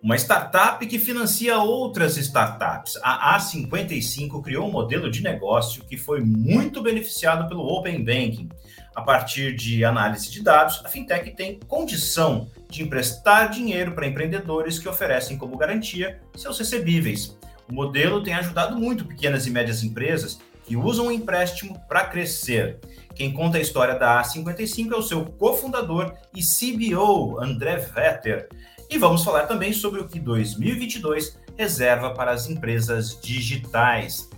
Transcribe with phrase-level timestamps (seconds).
[0.00, 2.96] Uma startup que financia outras startups.
[3.02, 8.48] A A55 criou um modelo de negócio que foi muito beneficiado pelo Open Banking.
[8.94, 14.78] A partir de análise de dados, a fintech tem condição de emprestar dinheiro para empreendedores
[14.78, 17.36] que oferecem como garantia seus recebíveis.
[17.68, 22.78] O modelo tem ajudado muito pequenas e médias empresas que usam o empréstimo para crescer.
[23.16, 28.48] Quem conta a história da A55 é o seu cofundador e CBO, André Vetter.
[28.90, 34.30] E vamos falar também sobre o que 2022 reserva para as empresas digitais.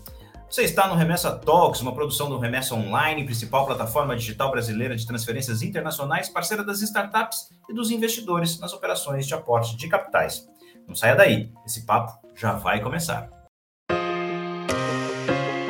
[0.50, 5.06] Você está no Remessa Talks, uma produção do Remessa Online, principal plataforma digital brasileira de
[5.06, 10.48] transferências internacionais, parceira das startups e dos investidores nas operações de aporte de capitais.
[10.88, 13.28] Não saia daí, esse papo já vai começar.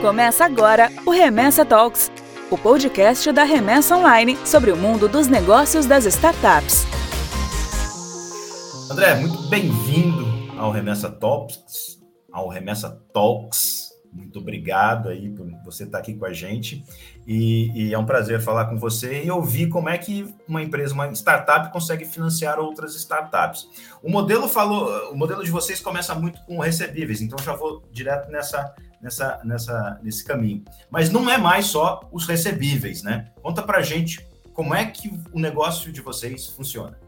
[0.00, 2.10] Começa agora o Remessa Talks,
[2.50, 6.86] o podcast da Remessa Online sobre o mundo dos negócios das startups.
[8.90, 10.26] André, muito bem-vindo
[10.58, 12.00] ao Remessa Talks,
[12.32, 13.92] ao Remessa Talks.
[14.12, 16.84] Muito obrigado aí por você estar aqui com a gente.
[17.24, 20.92] E, e, é um prazer falar com você e ouvir como é que uma empresa,
[20.92, 23.68] uma startup, consegue financiar outras startups.
[24.02, 28.28] O modelo falou, o modelo de vocês começa muito com recebíveis, então já vou direto
[28.28, 30.64] nessa, nessa, nessa, nesse caminho.
[30.90, 33.30] Mas não é mais só os recebíveis, né?
[33.40, 36.98] Conta pra gente como é que o negócio de vocês funciona.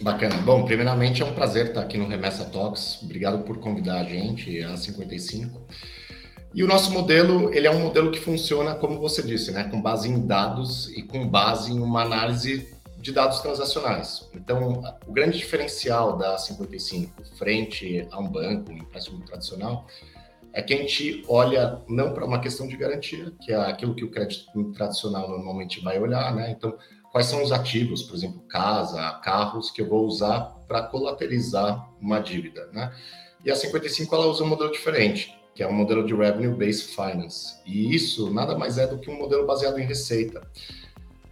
[0.00, 0.36] Bacana.
[0.42, 3.02] Bom, primeiramente é um prazer estar aqui no Remessa Talks.
[3.02, 5.60] Obrigado por convidar a gente, a 55.
[6.54, 9.82] E o nosso modelo, ele é um modelo que funciona, como você disse, né, com
[9.82, 14.28] base em dados e com base em uma análise de dados transacionais.
[14.34, 19.86] Então, o grande diferencial da 55 frente a um banco, um empréstimo tradicional,
[20.52, 24.04] é que a gente olha não para uma questão de garantia, que é aquilo que
[24.04, 26.50] o crédito tradicional normalmente vai olhar, né?
[26.50, 26.76] Então,
[27.12, 32.20] quais são os ativos, por exemplo, casa, carros, que eu vou usar para colaterizar uma
[32.20, 32.92] dívida, né?
[33.44, 36.94] E a 55 ela usa um modelo diferente, que é um modelo de Revenue Based
[36.94, 37.56] Finance.
[37.64, 40.42] E isso nada mais é do que um modelo baseado em receita.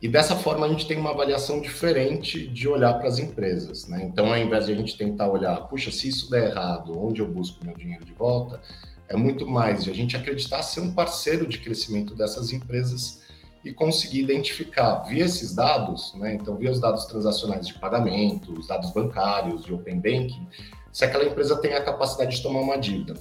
[0.01, 4.05] E dessa forma a gente tem uma avaliação diferente de olhar para as empresas, né?
[4.05, 7.29] Então, ao invés de a gente tentar olhar, puxa, se isso der errado, onde eu
[7.29, 8.61] busco meu dinheiro de volta,
[9.09, 13.23] é muito mais de a gente acreditar ser um parceiro de crescimento dessas empresas
[13.67, 16.35] e conseguir identificar via esses dados, né?
[16.35, 20.47] Então, via os dados transacionais de pagamento, os dados bancários, de open banking,
[20.93, 23.15] se aquela empresa tem a capacidade de tomar uma dívida.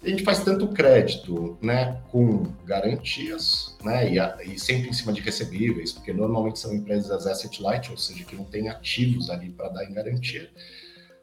[0.00, 5.12] A gente faz tanto crédito, né, com garantias, né, e, a, e sempre em cima
[5.12, 9.50] de recebíveis, porque normalmente são empresas asset light, ou seja, que não tem ativos ali
[9.50, 10.48] para dar em garantia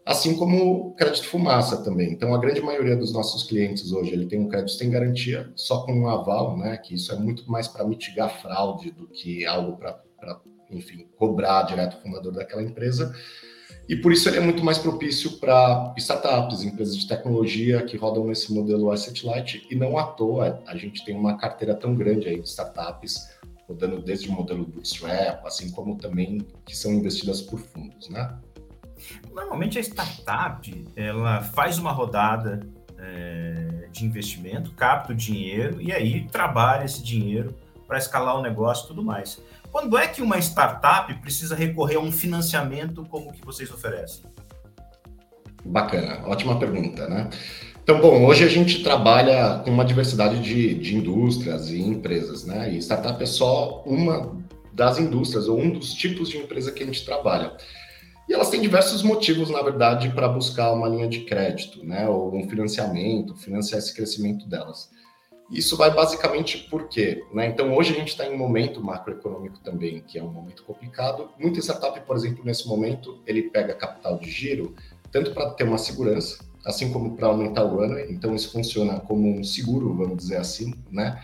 [0.06, 2.12] assim como crédito fumaça também.
[2.12, 5.82] Então, a grande maioria dos nossos clientes hoje, ele tem um crédito sem garantia, só
[5.84, 6.78] com um aval, né?
[6.78, 10.00] Que isso é muito mais para mitigar fraude do que algo para,
[10.70, 13.14] enfim, cobrar direto o fundador daquela empresa.
[13.90, 18.26] E por isso ele é muito mais propício para startups, empresas de tecnologia que rodam
[18.26, 19.66] nesse modelo asset light.
[19.70, 23.30] E não à toa a gente tem uma carteira tão grande aí de startups
[23.68, 28.38] rodando desde o modelo bootstrap, assim como também que são investidas por fundos, né?
[29.34, 32.60] Normalmente a startup ela faz uma rodada
[32.98, 37.56] é, de investimento, capta o dinheiro e aí trabalha esse dinheiro
[37.88, 39.40] para escalar o negócio e tudo mais.
[39.72, 44.24] Quando é que uma startup precisa recorrer a um financiamento como o que vocês oferecem?
[45.64, 47.30] Bacana, ótima pergunta, né?
[47.84, 52.72] Então, bom, hoje a gente trabalha com uma diversidade de, de indústrias e empresas, né?
[52.72, 54.36] E startup é só uma
[54.74, 57.52] das indústrias ou um dos tipos de empresa que a gente trabalha.
[58.28, 62.36] E elas têm diversos motivos, na verdade, para buscar uma linha de crédito, né, ou
[62.36, 64.90] um financiamento, financiar esse crescimento delas.
[65.52, 67.24] Isso vai basicamente por quê?
[67.32, 67.46] Né?
[67.48, 71.30] Então, hoje a gente está em um momento macroeconômico também, que é um momento complicado.
[71.40, 74.74] Muita startup, por exemplo, nesse momento, ele pega capital de giro,
[75.12, 78.12] tanto para ter uma segurança, assim como para aumentar o runway.
[78.12, 81.24] Então, isso funciona como um seguro, vamos dizer assim, né?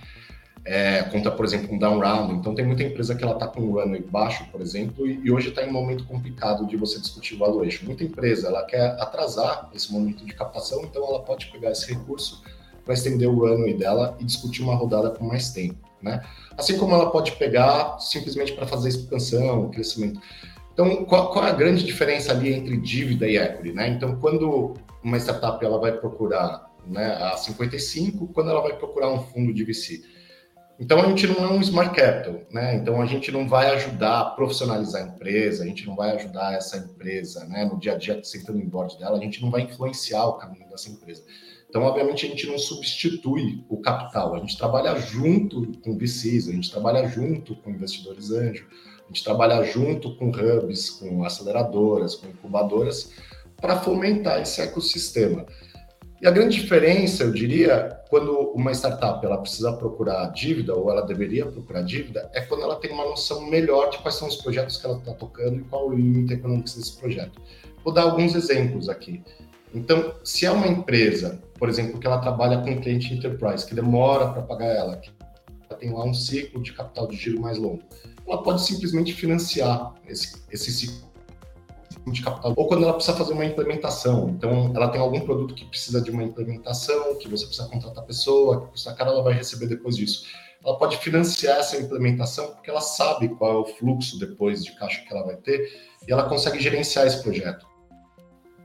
[0.64, 2.34] É, conta, por exemplo, um down round.
[2.36, 5.32] Então, tem muita empresa que ela está com um runway baixo, por exemplo, e, e
[5.32, 7.86] hoje está em um momento complicado de você discutir valuation.
[7.86, 12.44] Muita empresa ela quer atrasar esse momento de captação, então ela pode pegar esse recurso
[12.86, 16.22] para estender o runway dela e discutir uma rodada com mais tempo, né?
[16.58, 20.20] Assim como ela pode pegar simplesmente para fazer expansão, crescimento.
[20.74, 23.90] Então, qual, qual, é a grande diferença ali entre dívida e equity, né?
[23.90, 29.20] Então, quando uma startup ela vai procurar né, a 55, quando ela vai procurar um
[29.20, 30.02] fundo de VC,
[30.82, 32.74] então a gente não é um smart capital, né?
[32.74, 36.56] Então a gente não vai ajudar a profissionalizar a empresa, a gente não vai ajudar
[36.56, 39.62] essa empresa, né, no dia a dia sentando em board dela, a gente não vai
[39.62, 41.22] influenciar o caminho dessa empresa.
[41.70, 46.52] Então, obviamente, a gente não substitui o capital, a gente trabalha junto com VCs, a
[46.52, 48.66] gente trabalha junto com investidores anjo,
[49.06, 53.12] a gente trabalha junto com hubs, com aceleradoras, com incubadoras,
[53.56, 55.46] para fomentar esse ecossistema.
[56.22, 61.02] E a grande diferença, eu diria, quando uma startup ela precisa procurar dívida, ou ela
[61.02, 64.78] deveria procurar dívida, é quando ela tem uma noção melhor de quais são os projetos
[64.78, 67.42] que ela está tocando e qual o limite econômico desse projeto.
[67.84, 69.24] Vou dar alguns exemplos aqui.
[69.74, 73.74] Então, se é uma empresa, por exemplo, que ela trabalha com um cliente enterprise, que
[73.74, 75.10] demora para pagar ela, que
[75.68, 77.82] ela tem lá um ciclo de capital de giro mais longo,
[78.28, 81.11] ela pode simplesmente financiar esse, esse ciclo
[82.08, 82.54] de capital.
[82.56, 84.30] Ou quando ela precisa fazer uma implementação.
[84.30, 88.62] Então, ela tem algum produto que precisa de uma implementação, que você precisa contratar pessoa,
[88.62, 90.26] que custa caro, ela vai receber depois disso.
[90.64, 95.02] Ela pode financiar essa implementação porque ela sabe qual é o fluxo depois de caixa
[95.02, 95.72] que ela vai ter
[96.08, 97.66] e ela consegue gerenciar esse projeto.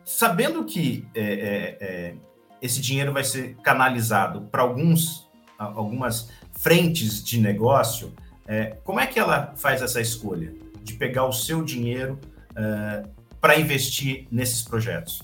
[0.04, 2.14] Sabendo que é, é, é,
[2.60, 5.26] esse dinheiro vai ser canalizado para alguns
[5.58, 8.12] algumas frentes de negócio,
[8.46, 12.18] é, como é que ela faz essa escolha de pegar o seu dinheiro
[12.54, 13.04] é,
[13.46, 15.22] para investir nesses projetos?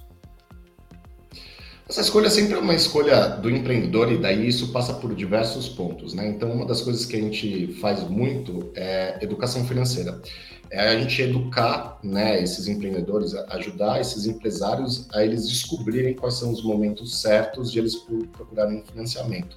[1.88, 6.14] Essa escolha sempre é uma escolha do empreendedor e daí isso passa por diversos pontos,
[6.14, 6.28] né?
[6.28, 10.22] Então, uma das coisas que a gente faz muito é educação financeira.
[10.70, 16.52] É a gente educar, né, esses empreendedores, ajudar esses empresários a eles descobrirem quais são
[16.52, 17.96] os momentos certos de eles
[18.30, 19.56] procurarem financiamento.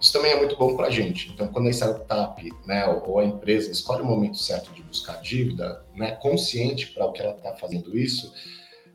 [0.00, 1.30] Isso também é muito bom para a gente.
[1.32, 5.82] Então, quando a startup né, ou a empresa escolhe o momento certo de buscar dívida,
[5.94, 8.32] né, consciente para o que ela está fazendo isso,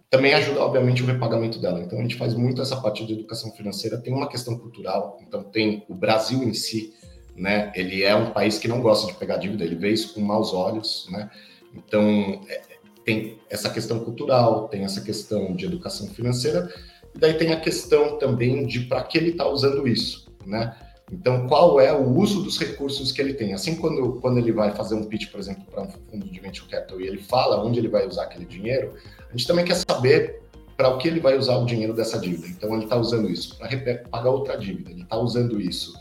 [0.09, 1.79] também ajuda, obviamente, o repagamento dela.
[1.79, 3.97] Então, a gente faz muito essa parte de educação financeira.
[3.97, 6.93] Tem uma questão cultural, então, tem o Brasil em si,
[7.35, 10.21] né, ele é um país que não gosta de pegar dívida, ele vê isso com
[10.21, 11.31] maus olhos, né?
[11.73, 12.61] Então, é,
[13.05, 16.71] tem essa questão cultural, tem essa questão de educação financeira,
[17.15, 20.75] e daí tem a questão também de para que ele está usando isso, né?
[21.11, 23.53] Então, qual é o uso dos recursos que ele tem?
[23.53, 26.69] Assim, quando, quando ele vai fazer um pitch, por exemplo, para um fundo de venture
[26.69, 28.93] capital e ele fala onde ele vai usar aquele dinheiro,
[29.29, 30.41] a gente também quer saber
[30.77, 32.47] para o que ele vai usar o dinheiro dessa dívida.
[32.47, 33.69] Então, ele está usando isso para
[34.09, 35.93] pagar outra dívida, ele está usando isso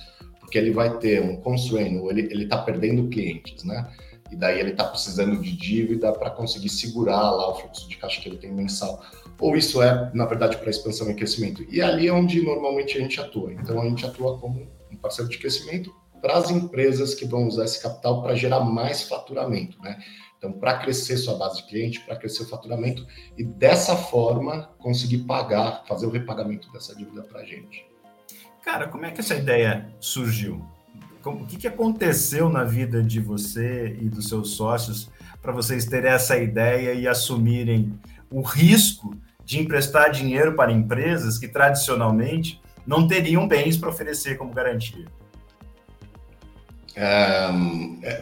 [0.50, 3.88] porque ele vai ter um constraint, ele está perdendo clientes, né?
[4.32, 8.20] E daí ele está precisando de dívida para conseguir segurar lá o fluxo de caixa
[8.20, 9.00] que ele tem mensal.
[9.38, 11.64] Ou isso é, na verdade, para expansão e crescimento.
[11.70, 13.52] E ali é onde normalmente a gente atua.
[13.52, 14.66] Então, a gente atua como
[14.96, 19.80] parceiro de crescimento para as empresas que vão usar esse capital para gerar mais faturamento,
[19.80, 19.98] né?
[20.36, 23.06] Então, para crescer sua base de cliente, para crescer o faturamento
[23.36, 27.86] e dessa forma conseguir pagar, fazer o repagamento dessa dívida para a gente.
[28.62, 30.64] Cara, como é que essa ideia surgiu?
[31.22, 35.10] Como, o que, que aconteceu na vida de você e dos seus sócios
[35.42, 37.98] para vocês terem essa ideia e assumirem
[38.30, 39.14] o risco
[39.44, 42.60] de emprestar dinheiro para empresas que tradicionalmente
[42.90, 45.04] não teriam bens para oferecer como garantia?
[46.96, 47.48] É,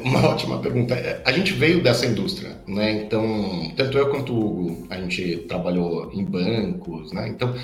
[0.02, 0.94] uma ótima pergunta.
[1.24, 2.92] A gente veio dessa indústria, né?
[2.92, 7.28] Então, tanto eu quanto o Hugo, a gente trabalhou em bancos, né?
[7.28, 7.56] Então,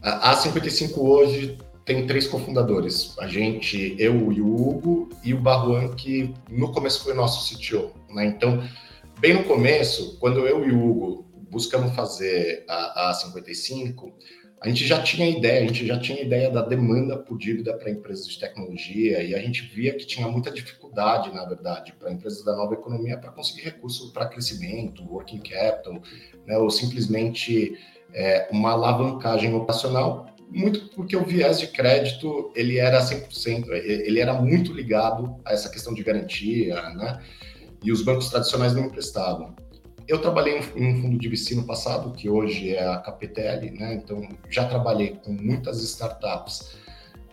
[0.00, 3.18] a A55 hoje tem três cofundadores.
[3.18, 7.90] A gente, eu e o Hugo, e o Barruan, que no começo foi nosso CTO,
[8.08, 8.24] né?
[8.24, 8.62] Então,
[9.18, 14.12] bem no começo, quando eu e o Hugo buscamos fazer a A55,
[14.60, 17.90] a gente já tinha ideia, a gente já tinha ideia da demanda por dívida para
[17.90, 22.42] empresas de tecnologia e a gente via que tinha muita dificuldade, na verdade, para empresas
[22.42, 26.00] da nova economia para conseguir recurso para crescimento, working capital,
[26.46, 27.78] né, ou simplesmente
[28.14, 34.32] é, uma alavancagem operacional, muito porque o viés de crédito ele era 100%, ele era
[34.34, 37.20] muito ligado a essa questão de garantia, né?
[37.82, 39.54] E os bancos tradicionais não emprestavam.
[40.08, 43.94] Eu trabalhei em um fundo de VC no passado, que hoje é a KPTL, né?
[43.94, 46.76] Então, já trabalhei com muitas startups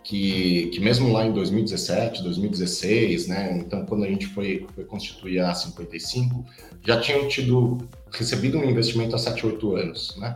[0.02, 3.56] que, que mesmo lá em 2017, 2016, né?
[3.58, 6.44] Então, quando a gente foi, foi constituir a 55,
[6.84, 7.78] já tinham tido,
[8.12, 10.34] recebido um investimento há 7, 8 anos, né?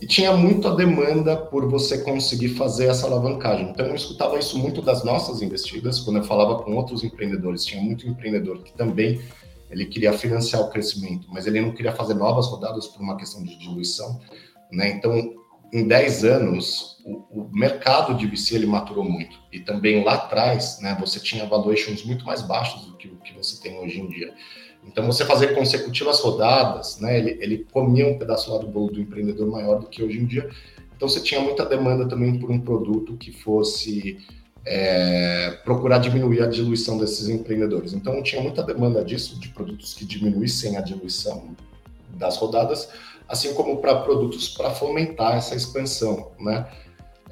[0.00, 3.68] E tinha muito a demanda por você conseguir fazer essa alavancagem.
[3.68, 7.64] Então, eu escutava isso muito das nossas investidas, quando eu falava com outros empreendedores.
[7.64, 9.20] Tinha muito empreendedor que também
[9.70, 13.42] ele queria financiar o crescimento, mas ele não queria fazer novas rodadas por uma questão
[13.42, 14.20] de diluição,
[14.70, 14.90] né?
[14.90, 15.40] Então,
[15.72, 19.38] em 10 anos, o, o, mercado de VC ele maturou muito.
[19.52, 23.32] E também lá atrás, né, você tinha valuations muito mais baixos do que o que
[23.34, 24.34] você tem hoje em dia.
[24.84, 29.00] Então, você fazer consecutivas rodadas, né, ele, ele comia um pedaço lá do bolo do
[29.00, 30.50] empreendedor maior do que hoje em dia.
[30.96, 34.18] Então, você tinha muita demanda também por um produto que fosse
[34.64, 37.92] é, procurar diminuir a diluição desses empreendedores.
[37.92, 41.56] Então, tinha muita demanda disso, de produtos que diminuíssem a diluição
[42.10, 42.90] das rodadas,
[43.28, 46.66] assim como para produtos para fomentar essa expansão, né?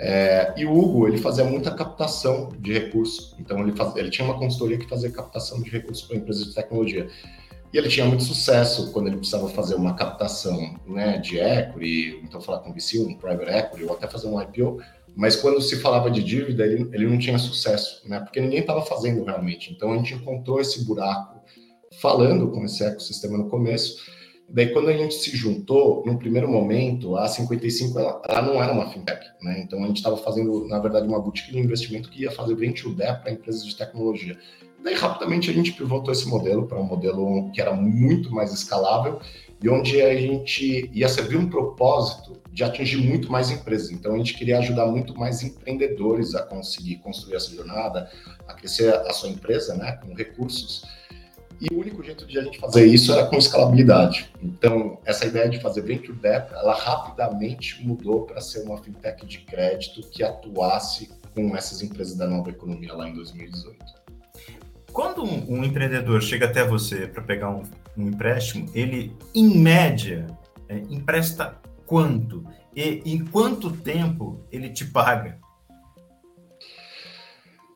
[0.00, 4.24] É, e o Hugo, ele fazia muita captação de recursos, então ele, faz, ele tinha
[4.24, 7.08] uma consultoria que fazia captação de recursos para empresas de tecnologia.
[7.72, 12.40] E ele tinha muito sucesso quando ele precisava fazer uma captação né, de equity, então
[12.40, 14.80] falar com VC, um private equity, ou até fazer um IPO,
[15.18, 18.20] mas quando se falava de dívida, ele, ele não tinha sucesso, né?
[18.20, 19.72] Porque ninguém estava fazendo realmente.
[19.72, 21.42] Então a gente encontrou esse buraco
[22.00, 23.98] falando com esse ecossistema no começo.
[24.48, 28.72] Daí, quando a gente se juntou, no primeiro momento, a 55 ela, ela não era
[28.72, 29.60] uma fintech, né?
[29.60, 32.94] Então a gente estava fazendo, na verdade, uma boutique de investimento que ia fazer venture
[32.94, 34.38] debt para empresas de tecnologia.
[34.84, 39.18] Daí, rapidamente, a gente pivotou esse modelo para um modelo que era muito mais escalável
[39.62, 43.90] e onde a gente ia servir um propósito de atingir muito mais empresas.
[43.90, 48.10] Então, a gente queria ajudar muito mais empreendedores a conseguir construir essa jornada,
[48.46, 50.84] a crescer a sua empresa, né, com recursos.
[51.60, 54.30] E o único jeito de a gente fazer isso era com escalabilidade.
[54.40, 59.38] Então, essa ideia de fazer venture debt, ela rapidamente mudou para ser uma fintech de
[59.38, 63.76] crédito que atuasse com essas empresas da nova economia lá em 2018.
[64.92, 67.62] Quando um, um empreendedor chega até você para pegar um,
[67.96, 70.26] um, empréstimo, ele, em média,
[70.68, 72.44] é, empresta quanto?
[72.74, 75.38] E em quanto tempo ele te paga?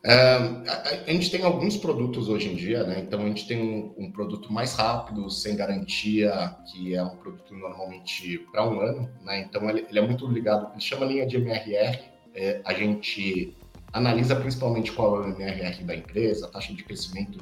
[0.04, 3.00] É, a, a, gente tem alguns produtos hoje em dia, né?
[3.00, 7.54] Então a gente tem um, um produto mais rápido, sem garantia, que é um produto
[7.54, 9.40] normalmente para um ano, né?
[9.40, 12.00] Então ele, ele, é muito ligado, ele chama linha de MRR.
[12.35, 13.57] É, a gente
[13.92, 17.38] analisa principalmente qual é o MRR da empresa, a taxa de crescimento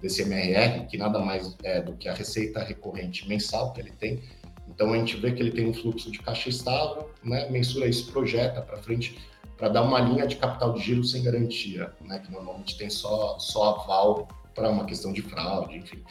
[0.00, 4.22] desse MRR, que nada mais é do que a receita recorrente mensal que ele tem.
[4.68, 7.48] Então a gente vê que ele tem um fluxo de caixa estável, né?
[7.48, 9.18] mensura isso, projeta para frente
[9.56, 12.18] para dar uma linha de capital de giro sem garantia, né?
[12.18, 16.02] que normalmente tem só, só aval para uma questão de fraude, enfim.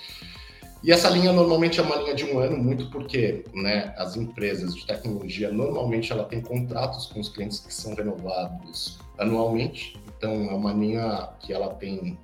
[0.84, 4.75] E essa linha normalmente é uma linha de um ano, muito porque né, as empresas
[4.75, 9.98] de tecnologia normalmente ela tem contratos com os clientes que são renovados anualmente.
[10.17, 12.17] Então é uma linha que ela tem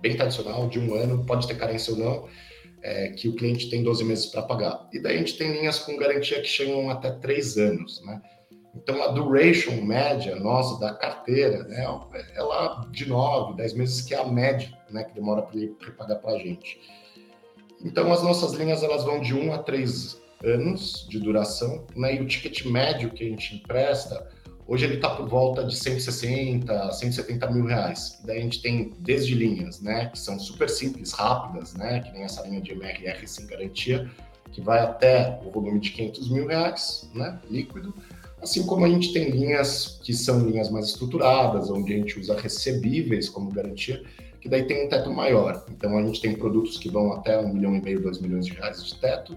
[0.00, 2.28] bem tradicional, de um ano, pode ter carência ou não,
[2.82, 4.88] é, que o cliente tem 12 meses para pagar.
[4.92, 8.20] E daí a gente tem linhas com garantia que chegam até três anos, né?
[8.74, 11.86] Então a duration média nossa da carteira, né,
[12.34, 16.16] ela de 9, 10 meses que é a média, né, que demora para ele pagar
[16.16, 16.80] para a gente.
[17.84, 22.16] Então, as nossas linhas elas vão de 1 a 3 anos de duração, né?
[22.16, 24.26] E o ticket médio que a gente empresta,
[24.66, 28.20] hoje ele está por volta de 160, 170 mil reais.
[28.22, 30.06] E daí a gente tem desde linhas, né?
[30.06, 32.00] Que são super simples, rápidas, né?
[32.00, 34.10] Que nem essa linha de MRR sem garantia,
[34.52, 37.38] que vai até o volume de 500 mil reais, né?
[37.50, 37.94] Líquido.
[38.40, 42.38] Assim como a gente tem linhas que são linhas mais estruturadas, onde a gente usa
[42.38, 44.04] recebíveis como garantia,
[44.38, 45.64] que daí tem um teto maior.
[45.70, 48.52] Então a gente tem produtos que vão até um milhão e meio, dois milhões de
[48.52, 49.36] reais de teto.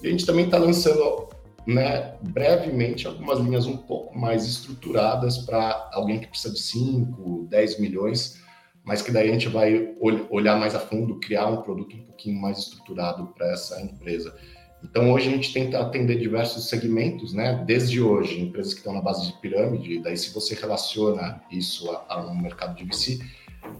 [0.00, 1.28] E a gente também está lançando,
[1.66, 7.80] né, brevemente, algumas linhas um pouco mais estruturadas para alguém que precisa de 5, 10
[7.80, 8.40] milhões,
[8.84, 9.94] mas que daí a gente vai
[10.30, 14.36] olhar mais a fundo, criar um produto um pouquinho mais estruturado para essa empresa.
[14.82, 17.64] Então, hoje a gente tenta atender diversos segmentos, né?
[17.66, 22.04] Desde hoje, empresas que estão na base de pirâmide, daí se você relaciona isso a,
[22.10, 23.18] a um mercado de VC,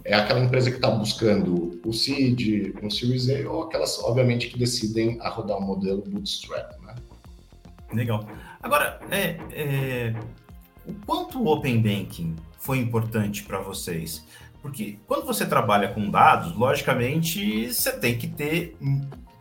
[0.02, 4.58] é aquela empresa que está buscando o seed, um Series A, ou aquelas, obviamente, que
[4.58, 6.73] decidem a rodar o um modelo Bootstrap?
[7.94, 8.26] Legal.
[8.62, 10.14] Agora, é, é,
[10.86, 14.26] o quanto o Open Banking foi importante para vocês?
[14.60, 18.76] Porque quando você trabalha com dados, logicamente, você tem que ter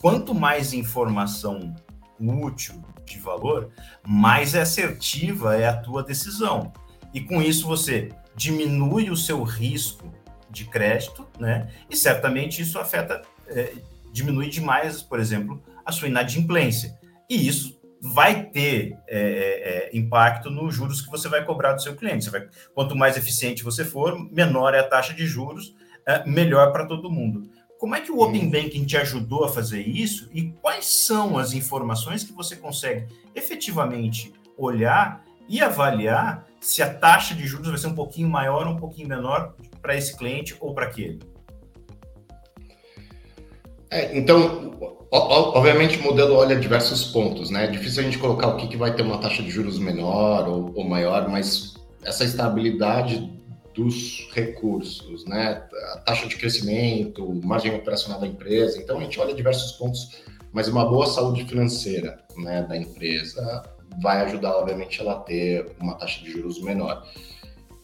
[0.01, 1.73] quanto mais informação
[2.19, 3.69] útil, de valor,
[4.05, 6.71] mais assertiva é a tua decisão.
[7.13, 10.11] E com isso você diminui o seu risco
[10.49, 11.69] de crédito, né?
[11.89, 13.73] E certamente isso afeta, é,
[14.11, 16.97] diminui demais, por exemplo, a sua inadimplência.
[17.29, 21.81] E isso vai ter é, é, é, impacto nos juros que você vai cobrar do
[21.81, 22.29] seu cliente.
[22.29, 25.73] Vai, quanto mais eficiente você for, menor é a taxa de juros,
[26.05, 27.49] é, melhor para todo mundo.
[27.79, 31.53] Como é que o Open Banking te ajudou a fazer isso e quais são as
[31.53, 37.87] informações que você consegue efetivamente olhar e avaliar se a taxa de juros vai ser
[37.87, 41.19] um pouquinho maior ou um pouquinho menor para esse cliente ou para aquele?
[43.93, 44.73] É, então,
[45.11, 47.65] obviamente o modelo olha diversos pontos, né?
[47.65, 50.49] É difícil a gente colocar o que, que vai ter uma taxa de juros menor
[50.49, 53.31] ou, ou maior, mas essa estabilidade
[53.75, 55.63] dos recursos, né?
[55.93, 58.79] A taxa de crescimento, margem operacional da empresa.
[58.79, 63.61] Então a gente olha diversos pontos, mas uma boa saúde financeira, né, da empresa
[64.01, 67.07] vai ajudar, obviamente, ela a ter uma taxa de juros menor.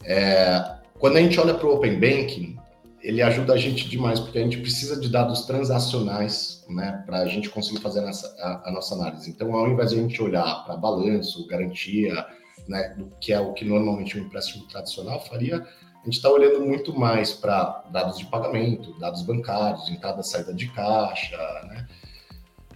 [0.04, 2.58] É, quando a gente olha para o Open Banking,
[3.02, 7.26] ele ajuda a gente demais, porque a gente precisa de dados transacionais né, para a
[7.26, 9.30] gente conseguir fazer a nossa, a, a nossa, análise.
[9.30, 12.26] Então, ao invés de a gente olhar para balanço, garantia,
[12.68, 15.66] né, do que é o que normalmente um empréstimo tradicional faria,
[16.02, 20.54] a gente está olhando muito mais para dados de pagamento, dados bancários, entrada e saída
[20.54, 21.36] de caixa,
[21.68, 21.86] né?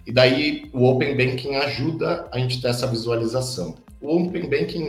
[0.05, 3.75] E daí o Open Banking ajuda a gente ter essa visualização.
[4.01, 4.87] O Open Banking,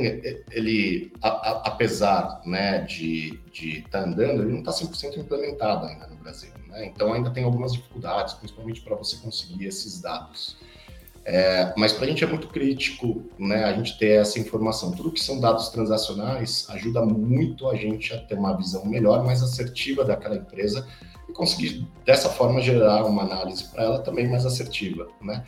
[0.50, 6.06] ele, a, a, apesar né, de estar tá andando, ele não está 100% implementado ainda
[6.08, 6.50] no Brasil.
[6.68, 6.86] Né?
[6.86, 10.56] Então ainda tem algumas dificuldades, principalmente para você conseguir esses dados.
[11.28, 14.92] É, mas para a gente é muito crítico né, a gente ter essa informação.
[14.92, 19.42] Tudo que são dados transacionais ajuda muito a gente a ter uma visão melhor, mais
[19.42, 20.86] assertiva daquela empresa
[21.28, 25.42] e conseguir dessa forma gerar uma análise para ela também mais assertiva, né?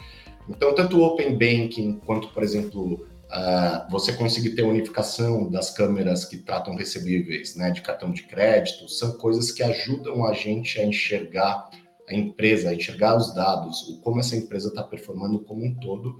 [0.48, 6.24] Então, tanto o Open Banking quanto, por exemplo, uh, você conseguir ter unificação das câmeras
[6.24, 10.84] que tratam recebíveis, né, de cartão de crédito, são coisas que ajudam a gente a
[10.84, 11.68] enxergar
[12.08, 16.18] a empresa, a enxergar os dados, o como essa empresa está performando como um todo.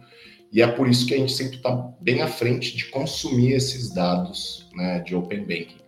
[0.53, 3.91] E é por isso que a gente sempre está bem à frente de consumir esses
[3.91, 5.79] dados né, de Open Banking.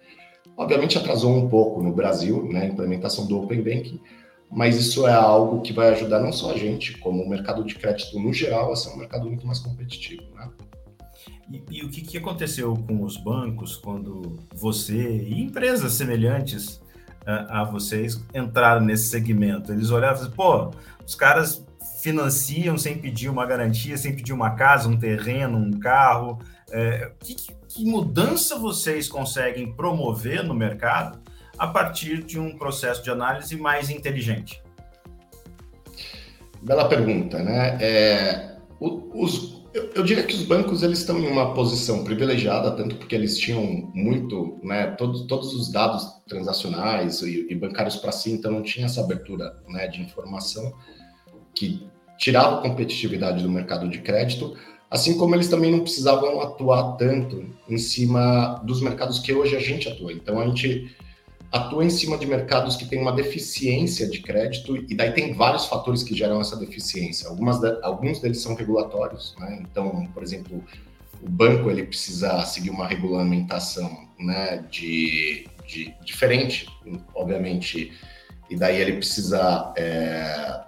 [0.57, 4.01] Obviamente atrasou um pouco no Brasil, né, a implementação do Open Banking,
[4.51, 7.75] mas isso é algo que vai ajudar não só a gente, como o mercado de
[7.75, 10.23] crédito no geral a ser um mercado muito mais competitivo.
[10.35, 10.51] Né?
[11.51, 16.81] E, e, o que, que aconteceu com os bancos quando você e empresas semelhantes
[17.27, 19.73] a, a vocês entraram nesse segmento?
[19.73, 20.71] Eles olhavam e assim, pô,
[21.05, 21.67] os caras
[22.01, 26.39] financiam sem pedir uma garantia, sem pedir uma casa, um terreno, um carro.
[26.71, 31.21] É, que, que mudança vocês conseguem promover no mercado
[31.59, 34.63] a partir de um processo de análise mais inteligente?
[36.63, 37.77] Bela pergunta, né?
[37.81, 42.97] É, os, eu, eu, diria que os bancos eles estão em uma posição privilegiada, tanto
[42.97, 48.33] porque eles tinham muito, né, todos, todos os dados transacionais e, e bancários para si,
[48.33, 50.73] então não tinha essa abertura né, de informação
[51.55, 51.87] que
[52.19, 54.57] tirava a competitividade do mercado de crédito,
[54.91, 59.61] assim como eles também não precisavam atuar tanto em cima dos mercados que hoje a
[59.61, 60.13] gente atua.
[60.13, 60.95] Então a gente
[61.51, 65.67] atua em cima de mercados que têm uma deficiência de crédito e daí tem vários
[65.67, 67.29] fatores que geram essa deficiência.
[67.29, 69.59] Algumas de, alguns deles são regulatórios, né?
[69.61, 70.63] Então, por exemplo,
[71.23, 76.67] o banco ele precisa seguir uma regulamentação, né, de, de diferente,
[77.15, 77.93] obviamente,
[78.49, 80.61] e daí ele precisa é,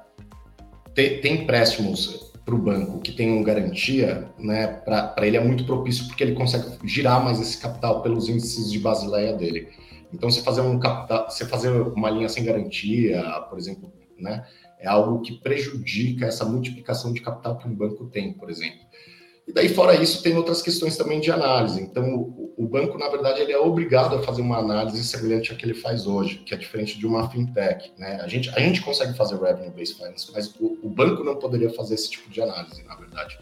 [0.95, 6.07] ter, ter empréstimos para o banco que tenham garantia, né, para ele é muito propício
[6.07, 9.69] porque ele consegue girar mais esse capital pelos índices de Basileia dele.
[10.13, 14.47] Então, você fazer um capital, você fazer uma linha sem garantia, por exemplo, né,
[14.79, 18.81] é algo que prejudica essa multiplicação de capital que um banco tem, por exemplo.
[19.47, 21.81] E daí, fora isso, tem outras questões também de análise.
[21.81, 25.57] Então, o, o banco, na verdade, ele é obrigado a fazer uma análise semelhante à
[25.57, 27.93] que ele faz hoje, que é diferente de uma fintech.
[27.99, 28.21] Né?
[28.23, 31.95] A, gente, a gente consegue fazer revenue-based finance, mas o, o banco não poderia fazer
[31.95, 33.39] esse tipo de análise, na verdade.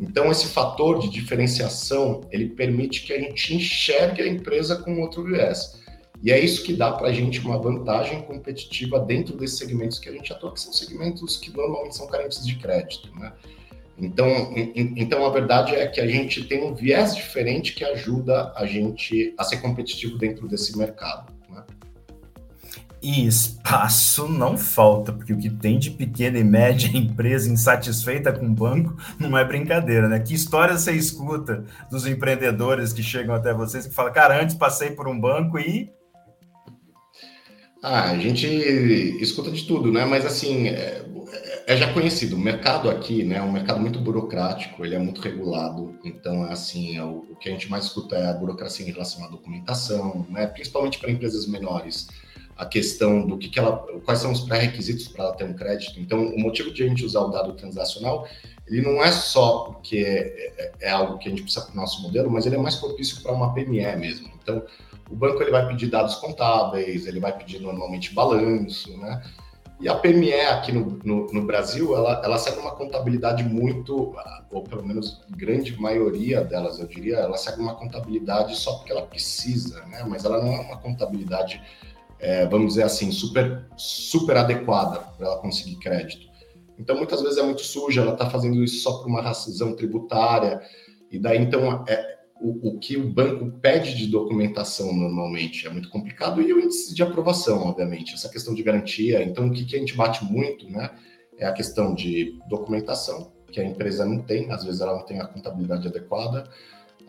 [0.00, 5.24] Então, esse fator de diferenciação, ele permite que a gente enxergue a empresa com outro
[5.24, 5.78] viés.
[6.22, 10.08] E é isso que dá para a gente uma vantagem competitiva dentro desses segmentos que
[10.08, 13.32] a gente atua, que são segmentos que normalmente são carentes de crédito, né?
[14.00, 14.28] Então,
[14.74, 19.34] então a verdade é que a gente tem um viés diferente que ajuda a gente
[19.36, 21.32] a ser competitivo dentro desse mercado.
[21.50, 21.64] Né?
[23.02, 28.46] E espaço não falta, porque o que tem de pequena e média empresa insatisfeita com
[28.46, 30.20] o banco não é brincadeira, né?
[30.20, 34.92] Que história você escuta dos empreendedores que chegam até vocês que falam, cara, antes passei
[34.92, 35.90] por um banco e
[37.82, 38.46] ah, a gente
[39.20, 40.04] escuta de tudo, né?
[40.04, 41.04] Mas assim, é,
[41.66, 42.34] é, já conhecido.
[42.34, 45.98] O mercado aqui, né, é um mercado muito burocrático, ele é muito regulado.
[46.04, 49.24] Então, assim, é o, o que a gente mais escuta é a burocracia em relação
[49.24, 50.46] à documentação, né?
[50.46, 52.08] Principalmente para empresas menores,
[52.56, 56.00] a questão do que, que ela, quais são os pré-requisitos para ela ter um crédito.
[56.00, 58.26] Então, o motivo de a gente usar o dado transacional,
[58.66, 61.76] ele não é só porque é, é, é algo que a gente precisa para o
[61.76, 64.28] nosso modelo, mas ele é mais propício para uma PME mesmo.
[64.42, 64.64] Então
[65.10, 69.22] o banco ele vai pedir dados contábeis, ele vai pedir normalmente balanço, né?
[69.80, 74.12] E a PME aqui no, no, no, Brasil, ela, ela segue uma contabilidade muito,
[74.50, 79.02] ou pelo menos grande maioria delas, eu diria, ela segue uma contabilidade só porque ela
[79.02, 80.04] precisa, né?
[80.08, 81.62] Mas ela não é uma contabilidade,
[82.18, 86.26] é, vamos dizer assim, super, super adequada para ela conseguir crédito.
[86.76, 90.60] Então, muitas vezes é muito suja, ela está fazendo isso só por uma razão tributária,
[91.08, 95.88] e daí, então, é, o, o, que o banco pede de documentação normalmente é muito
[95.88, 99.22] complicado e o índice de aprovação, obviamente, essa questão de garantia.
[99.22, 100.90] Então, o que, que a gente bate muito, né,
[101.36, 105.20] é a questão de documentação, que a empresa não tem, às vezes ela não tem
[105.20, 106.48] a contabilidade adequada,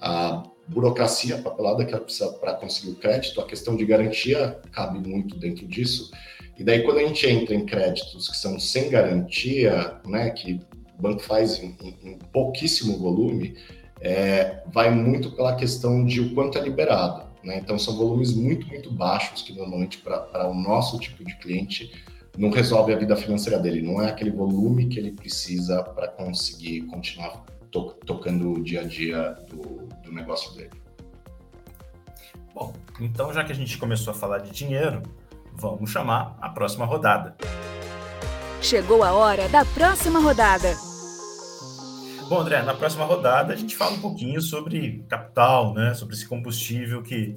[0.02, 5.00] a burocracia papelada que ela precisa para conseguir o crédito, a questão de garantia cabe
[5.00, 6.12] muito dentro disso.
[6.58, 10.60] E daí, quando a gente entra em créditos que são sem garantia, né, que
[10.98, 13.56] o banco faz em, em, em pouquíssimo volume,
[14.02, 17.30] é, vai muito pela questão de o quanto é liberado.
[17.44, 17.58] Né?
[17.58, 21.92] Então, são volumes muito, muito baixos, que normalmente para o nosso tipo de cliente
[22.38, 26.82] não resolve a vida financeira dele, não é aquele volume que ele precisa para conseguir
[26.84, 30.72] continuar to tocando o dia a dia do, do negócio dele.
[32.54, 35.04] Bom, então já que a gente começou a falar de dinheiro,
[35.54, 37.36] vamos chamar a próxima rodada.
[38.62, 40.89] Chegou a hora da próxima rodada.
[42.30, 45.96] Bom, André, na próxima rodada a gente fala um pouquinho sobre capital, né?
[45.96, 47.34] Sobre esse combustível que,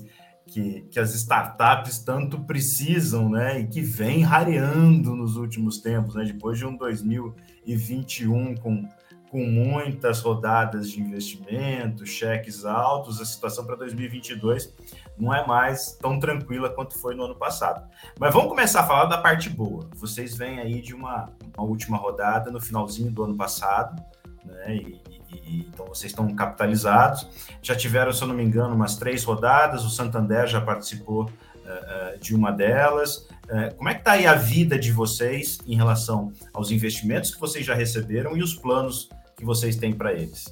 [0.46, 3.60] que, que as startups tanto precisam, né?
[3.60, 6.24] E que vem rareando nos últimos tempos, né?
[6.24, 8.86] Depois de um 2021 com
[9.30, 14.74] com muitas rodadas de investimento, cheques altos, a situação para 2022
[15.16, 17.88] não é mais tão tranquila quanto foi no ano passado.
[18.20, 19.88] Mas vamos começar a falar da parte boa.
[19.96, 23.96] Vocês vêm aí de uma, uma última rodada no finalzinho do ano passado,
[24.44, 24.76] né?
[24.76, 25.00] E,
[25.32, 27.26] e, então vocês estão capitalizados.
[27.62, 29.84] Já tiveram, se eu não me engano, umas três rodadas.
[29.84, 33.28] O Santander já participou uh, de uma delas.
[33.44, 37.40] Uh, como é que está aí a vida de vocês em relação aos investimentos que
[37.40, 40.44] vocês já receberam e os planos que vocês têm para eles?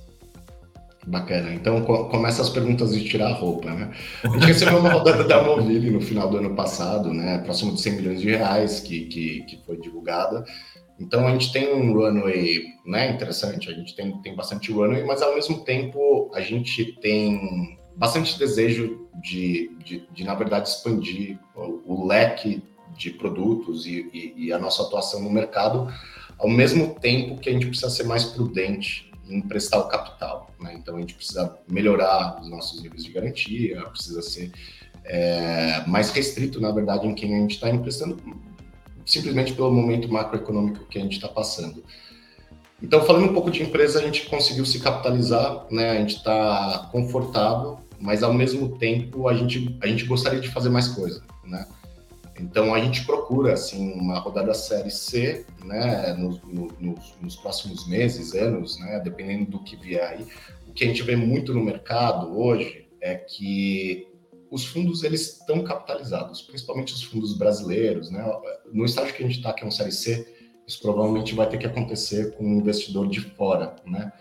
[1.07, 1.55] Bacana.
[1.55, 3.91] Então começa as perguntas de tirar a roupa, né?
[4.23, 7.39] A gente recebeu uma rodada da Movile no final do ano passado, né?
[7.39, 10.45] Próximo de 100 milhões de reais que, que, que foi divulgada.
[11.01, 13.11] Então a gente tem um runway, né?
[13.11, 13.71] Interessante.
[13.71, 19.09] A gente tem, tem bastante runway, mas ao mesmo tempo a gente tem bastante desejo
[19.23, 22.63] de, de, de na verdade, expandir o, o leque
[22.97, 25.93] de produtos e, e, e a nossa atuação no mercado
[26.39, 30.51] ao mesmo tempo que a gente precisa ser mais prudente em prestar o capital.
[30.59, 30.75] Né?
[30.75, 34.51] Então, a gente precisa melhorar os nossos níveis de garantia, precisa ser
[35.05, 38.17] é, mais restrito, na verdade, em quem a gente está emprestando,
[39.11, 41.83] simplesmente pelo momento macroeconômico que a gente está passando.
[42.83, 45.91] Então, falando um pouco de empresa, a gente conseguiu se capitalizar, né?
[45.91, 50.71] a gente está confortável, mas ao mesmo tempo a gente, a gente gostaria de fazer
[50.71, 51.23] mais coisa.
[51.45, 51.67] Né?
[52.39, 58.35] Então a gente procura assim uma rodada série C, né, nos, nos, nos, próximos meses,
[58.35, 60.27] anos, né, dependendo do que vier aí.
[60.67, 64.09] O que a gente vê muito no mercado hoje é que
[64.51, 68.25] os fundos eles estão capitalizados, principalmente os fundos brasileiros, né?
[68.73, 70.27] No estágio que a gente está, que é um série C,
[70.67, 74.13] isso provavelmente vai ter que acontecer com um investidor de fora, né?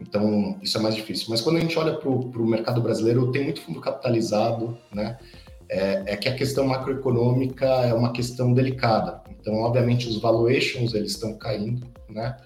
[0.00, 1.26] Então isso é mais difícil.
[1.28, 5.18] Mas quando a gente olha para o mercado brasileiro, tem muito fundo capitalizado, né?
[5.70, 9.22] é, é, que a questão macroeconômica é uma questão delicada.
[9.30, 12.36] Então, obviamente, os valuations eles estão caindo, né?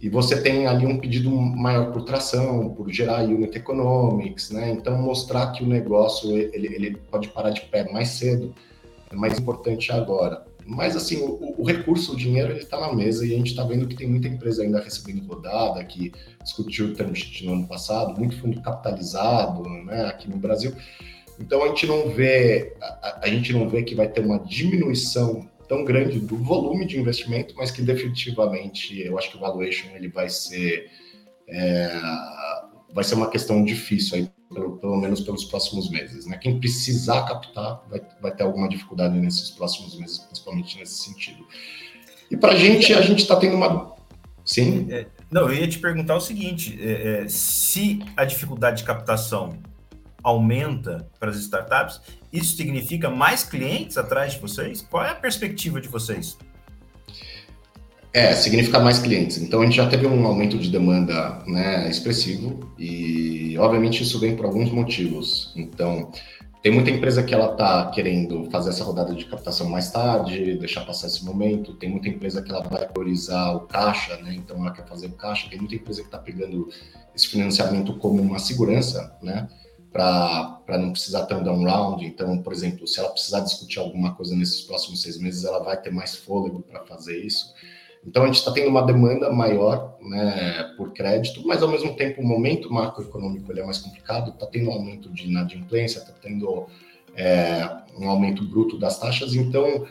[0.00, 4.70] E você tem ali um pedido maior por tração, por gerar unit economics, né?
[4.70, 8.54] Então, mostrar que o negócio ele, ele pode parar de pé mais cedo
[9.10, 10.46] é mais importante agora.
[10.64, 13.64] Mas, assim, o, o recurso, o dinheiro, ele está na mesa e a gente está
[13.64, 17.66] vendo que tem muita empresa ainda recebendo rodada, que discutiu o term sheet no ano
[17.66, 20.74] passado, muito fundo capitalizado, né, aqui no Brasil.
[21.40, 25.48] Então a gente não vê a, a, gente não vê que vai ter uma diminuição
[25.68, 30.08] tão grande do volume de investimento, mas que definitivamente eu acho que o valuation ele
[30.08, 30.90] vai ser
[31.46, 31.90] é,
[32.92, 36.38] vai ser uma questão difícil aí pelo, pelo, menos pelos próximos meses, né?
[36.38, 41.46] Quem precisar captar vai, vai ter alguma dificuldade nesses próximos meses, principalmente nesse sentido.
[42.30, 43.94] E para a gente a gente está tendo uma
[44.44, 44.86] sim.
[44.90, 49.58] É, não, eu ia te perguntar o seguinte: é, é, se a dificuldade de captação
[50.22, 52.00] aumenta para as startups,
[52.32, 54.80] isso significa mais clientes atrás de vocês?
[54.82, 56.36] Qual é a perspectiva de vocês?
[58.12, 59.38] É, significa mais clientes.
[59.38, 64.34] Então a gente já teve um aumento de demanda né, expressivo e, obviamente, isso vem
[64.34, 65.52] por alguns motivos.
[65.56, 66.10] Então,
[66.62, 70.84] tem muita empresa que ela está querendo fazer essa rodada de captação mais tarde, deixar
[70.84, 71.74] passar esse momento.
[71.74, 74.34] Tem muita empresa que ela vai priorizar o caixa, né?
[74.34, 75.48] Então ela quer fazer o caixa.
[75.48, 76.68] Tem muita empresa que está pegando
[77.14, 79.48] esse financiamento como uma segurança, né?
[79.92, 82.04] Para não precisar ter um down round.
[82.04, 85.80] Então, por exemplo, se ela precisar discutir alguma coisa nesses próximos seis meses, ela vai
[85.80, 87.52] ter mais fôlego para fazer isso.
[88.06, 92.22] Então, a gente está tendo uma demanda maior né, por crédito, mas ao mesmo tempo
[92.22, 96.66] o momento macroeconômico ele é mais complicado, está tendo um aumento de inadimplência, está tendo
[97.16, 99.86] é, um aumento bruto das taxas, então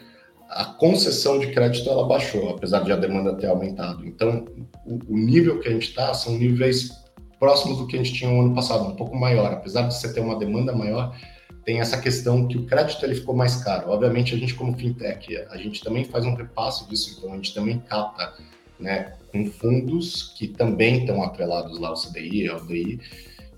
[0.49, 4.05] a concessão de crédito ela baixou, apesar de a demanda ter aumentado.
[4.05, 4.45] Então,
[4.86, 6.91] o, o nível que a gente está são níveis
[7.39, 9.52] próximos do que a gente tinha no ano passado, um pouco maior.
[9.52, 11.15] Apesar de você ter uma demanda maior,
[11.63, 13.89] tem essa questão que o crédito ele ficou mais caro.
[13.89, 17.54] Obviamente, a gente como fintech, a gente também faz um repasso disso, então a gente
[17.54, 18.34] também capta
[18.80, 23.00] né, com fundos que também estão atrelados lá ao CDI, ao DI,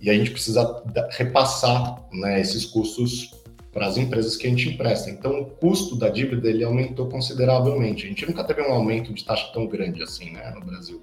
[0.02, 3.32] e a gente precisa repassar né, esses custos
[3.72, 5.10] para as empresas que a gente empresta.
[5.10, 8.06] Então, o custo da dívida ele aumentou consideravelmente.
[8.06, 11.02] A gente nunca teve um aumento de taxa tão grande assim né, no Brasil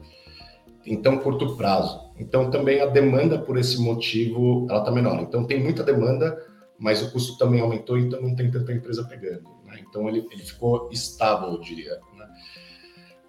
[0.86, 2.00] em tão curto prazo.
[2.18, 5.20] Então, também a demanda por esse motivo ela está menor.
[5.20, 6.38] Então, tem muita demanda,
[6.78, 9.44] mas o custo também aumentou, então não tem tanta empresa pegando.
[9.64, 9.80] Né?
[9.88, 11.98] Então ele, ele ficou estável, eu diria.
[12.16, 12.26] Né?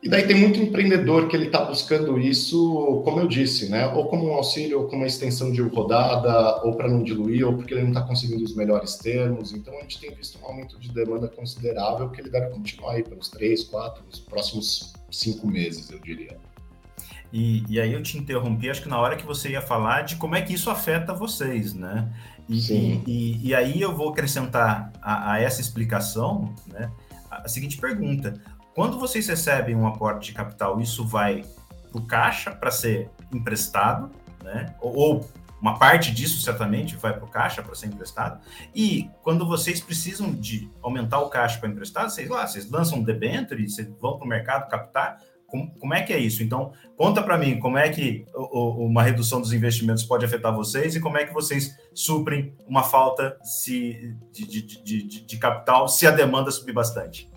[0.03, 3.87] E daí tem muito empreendedor que ele está buscando isso, como eu disse, né?
[3.87, 7.53] Ou como um auxílio, ou como uma extensão de rodada, ou para não diluir, ou
[7.55, 9.53] porque ele não está conseguindo os melhores termos.
[9.53, 13.03] Então a gente tem visto um aumento de demanda considerável que ele deve continuar aí
[13.03, 16.37] pelos três, quatro, os próximos cinco meses, eu diria.
[17.31, 20.15] E, e, aí eu te interrompi, acho que na hora que você ia falar de
[20.15, 22.09] como é que isso afeta vocês, né?
[22.47, 23.03] E, Sim.
[23.05, 26.89] e, e aí eu vou acrescentar a, a essa explicação, né?
[27.29, 28.41] A seguinte pergunta:
[28.73, 31.43] quando vocês recebem um aporte de capital, isso vai
[31.91, 34.11] para o caixa para ser emprestado,
[34.43, 34.73] né?
[34.79, 38.39] Ou, ou, uma parte disso certamente vai para o caixa para ser emprestado.
[38.75, 43.03] E quando vocês precisam de aumentar o caixa para emprestar, vocês lá, vocês lançam um
[43.03, 45.19] debenture, vocês vão para o mercado captar.
[45.47, 46.43] Como, como, é que é isso?
[46.43, 50.95] Então, conta para mim como é que o, uma redução dos investimentos pode afetar vocês
[50.95, 56.05] e como é que vocês suprem uma falta se, de, de, de, de capital se
[56.05, 57.29] a demanda subir bastante.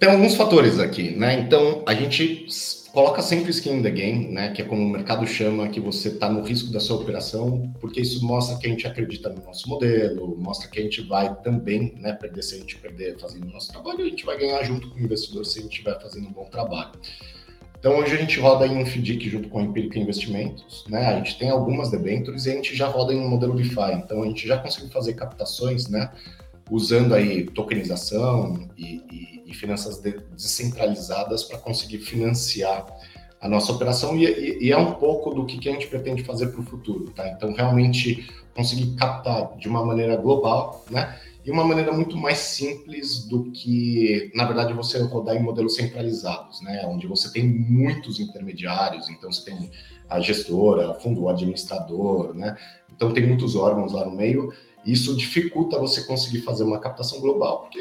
[0.00, 1.38] Tem alguns fatores aqui, né?
[1.38, 2.46] Então, a gente
[2.90, 4.50] coloca sempre skin in the game, né?
[4.50, 8.00] Que é como o mercado chama, que você está no risco da sua operação, porque
[8.00, 11.92] isso mostra que a gente acredita no nosso modelo, mostra que a gente vai também,
[12.00, 12.14] né?
[12.14, 14.98] Perder se a gente perder fazendo o nosso trabalho, a gente vai ganhar junto com
[14.98, 16.92] o investidor se a gente estiver fazendo um bom trabalho.
[17.78, 21.08] Então, hoje a gente roda em um FDIC junto com a Empírica Investimentos, né?
[21.08, 23.92] A gente tem algumas debentures e a gente já roda em um modelo DeFi.
[24.02, 26.10] Então, a gente já conseguiu fazer captações, né?
[26.70, 32.86] Usando aí tokenização e, e e finanças descentralizadas para conseguir financiar
[33.40, 36.22] a nossa operação e, e, e, é um pouco do que, que a gente pretende
[36.22, 37.26] fazer para o futuro, tá?
[37.28, 41.18] Então, realmente conseguir captar de uma maneira global, né?
[41.44, 46.60] E uma maneira muito mais simples do que, na verdade, você rodar em modelos centralizados,
[46.60, 46.84] né?
[46.86, 49.70] Onde você tem muitos intermediários, então você tem
[50.08, 52.56] a gestora, o fundo administrador, né?
[52.94, 54.52] Então tem muitos órgãos lá no meio
[54.84, 57.80] isso dificulta você conseguir fazer uma captação global, porque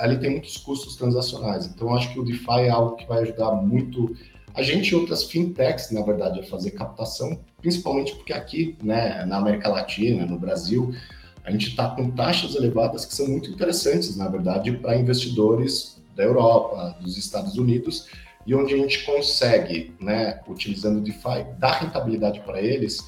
[0.00, 1.66] ali tem muitos custos transacionais.
[1.66, 4.14] Então, acho que o DeFi é algo que vai ajudar muito
[4.54, 9.36] a gente e outras fintechs, na verdade, a fazer captação, principalmente porque aqui, né, na
[9.36, 10.94] América Latina, no Brasil,
[11.44, 16.24] a gente está com taxas elevadas que são muito interessantes, na verdade, para investidores da
[16.24, 18.08] Europa, dos Estados Unidos,
[18.46, 23.04] e onde a gente consegue, né, utilizando o DeFi, dar rentabilidade para eles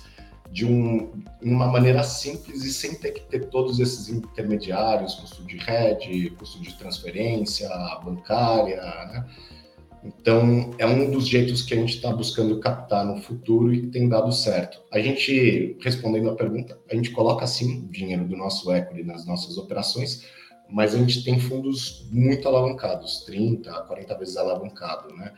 [0.51, 5.57] de um, uma maneira simples e sem ter que ter todos esses intermediários, custo de
[5.57, 7.69] rede, custo de transferência
[8.05, 9.27] bancária, né?
[10.05, 14.09] Então, é um dos jeitos que a gente está buscando captar no futuro e tem
[14.09, 14.81] dado certo.
[14.93, 19.59] A gente, respondendo a pergunta, a gente coloca sim dinheiro do nosso equity nas nossas
[19.59, 20.25] operações,
[20.71, 25.33] mas a gente tem fundos muito alavancados, 30, 40 vezes alavancado, né?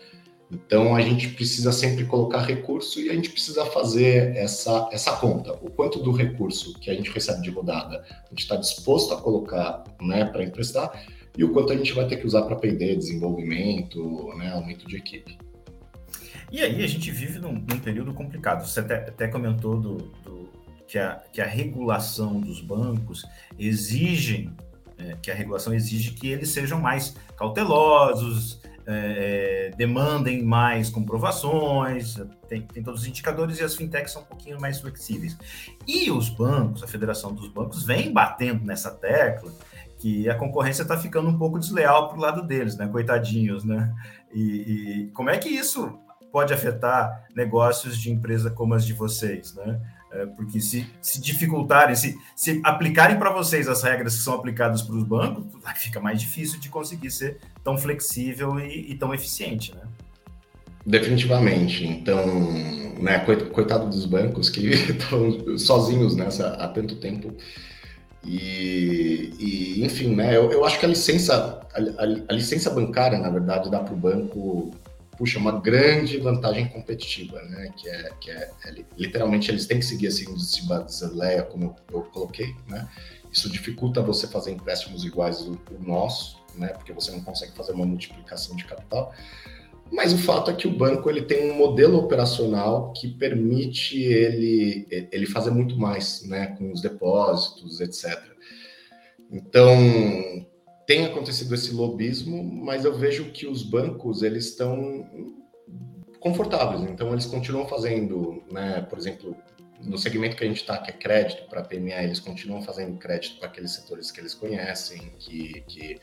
[0.50, 5.52] Então a gente precisa sempre colocar recurso e a gente precisa fazer essa, essa conta.
[5.62, 9.20] O quanto do recurso que a gente recebe de rodada a gente está disposto a
[9.20, 11.04] colocar né, para emprestar
[11.38, 14.96] e o quanto a gente vai ter que usar para PD, desenvolvimento, né, aumento de
[14.96, 15.38] equipe.
[16.50, 18.66] E aí a gente vive num, num período complicado.
[18.66, 20.50] Você até, até comentou do, do,
[20.88, 23.24] que, a, que a regulação dos bancos
[23.56, 24.52] exigem,
[24.98, 32.16] é, que a regulação exige que eles sejam mais cautelosos, é, demandem mais comprovações,
[32.48, 35.36] tem, tem, todos os indicadores e as fintechs são um pouquinho mais flexíveis.
[35.86, 39.52] E os bancos, a Federação dos Bancos, vem batendo nessa tecla
[39.98, 42.88] que a concorrência está ficando um pouco desleal para o lado deles, né?
[42.88, 43.94] Coitadinhos, né?
[44.32, 45.98] E, e como é que isso
[46.32, 49.80] pode afetar negócios de empresa como as de vocês, né?
[50.12, 54.82] É, porque se, se dificultarem, se, se aplicarem para vocês as regras que são aplicadas
[54.82, 55.44] para os bancos,
[55.76, 59.82] fica mais difícil de conseguir ser tão flexível e, e tão eficiente, né?
[60.84, 61.86] Definitivamente.
[61.86, 62.26] Então,
[62.98, 63.20] né,
[63.52, 67.32] coitado dos bancos que estão sozinhos nessa há tanto tempo.
[68.24, 73.18] E, e enfim, né, eu, eu, acho que a licença, a, a, a licença bancária,
[73.18, 74.72] na verdade, dá para o banco
[75.20, 77.70] puxa uma grande vantagem competitiva, né?
[77.76, 81.76] Que é, que é, é literalmente eles têm que seguir índice de Basileia, como eu,
[81.98, 82.88] eu, coloquei, né?
[83.30, 86.68] Isso dificulta você fazer empréstimos iguais do nosso, né?
[86.68, 89.12] Porque você não consegue fazer uma multiplicação de capital.
[89.92, 94.86] Mas o fato é que o banco ele tem um modelo operacional que permite ele,
[95.12, 96.46] ele fazer muito mais, né?
[96.56, 98.18] Com os depósitos, etc.
[99.30, 99.76] Então,
[100.90, 105.08] tem acontecido esse lobismo, mas eu vejo que os bancos eles estão
[106.18, 109.36] confortáveis, então eles continuam fazendo, né, por exemplo,
[109.80, 113.38] no segmento que a gente está, que é crédito para PME, eles continuam fazendo crédito
[113.38, 116.00] para aqueles setores que eles conhecem, que, que,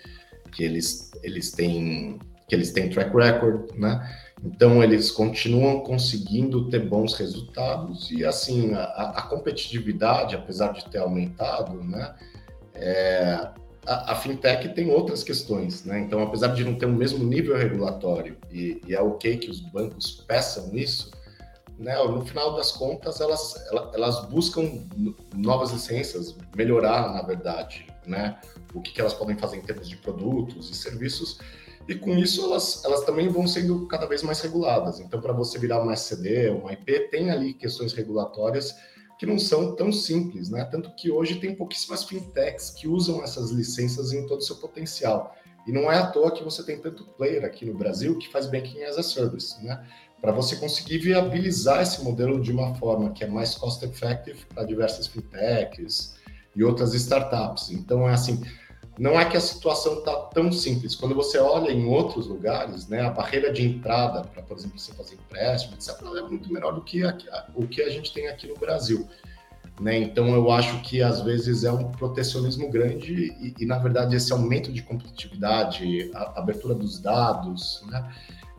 [0.53, 4.09] que eles, eles têm que eles têm track record, né?
[4.41, 8.83] Então eles continuam conseguindo ter bons resultados e assim a,
[9.17, 12.15] a competitividade, apesar de ter aumentado, né?
[12.73, 13.49] É,
[13.87, 15.99] a, a, fintech tem outras questões, né?
[15.99, 19.61] Então, apesar de não ter o mesmo nível regulatório e, e é ok que os
[19.61, 21.09] bancos peçam isso,
[21.79, 21.95] né?
[22.03, 23.55] No final das contas, elas,
[23.93, 24.85] elas buscam
[25.33, 28.37] novas licenças, melhorar, na verdade, né?
[28.73, 31.39] O que, que elas podem fazer em termos de produtos e serviços
[31.87, 34.99] e com isso elas, elas também vão sendo cada vez mais reguladas.
[34.99, 38.75] Então, para você virar uma SCD, uma IP, tem ali questões regulatórias
[39.17, 40.63] que não são tão simples, né?
[40.65, 45.35] Tanto que hoje tem pouquíssimas fintechs que usam essas licenças em todo o seu potencial.
[45.67, 48.45] E não é à toa que você tem tanto player aqui no Brasil que faz
[48.45, 49.85] banking as a service, né?
[50.21, 54.63] Para você conseguir viabilizar esse modelo de uma forma que é mais cost effective para
[54.63, 56.15] diversas fintechs
[56.55, 57.69] e outras startups.
[57.71, 58.41] Então é assim,
[58.97, 60.95] não é que a situação está tão simples.
[60.95, 64.91] Quando você olha em outros lugares, né, a barreira de entrada para, por exemplo, você
[64.93, 68.47] fazer empréstimo, etc., é muito menor do que aqui, o que a gente tem aqui
[68.47, 69.07] no Brasil.
[69.79, 69.99] Né?
[69.99, 74.33] Então, eu acho que às vezes é um protecionismo grande e, e na verdade, esse
[74.33, 78.11] aumento de competitividade, a, a abertura dos dados, né?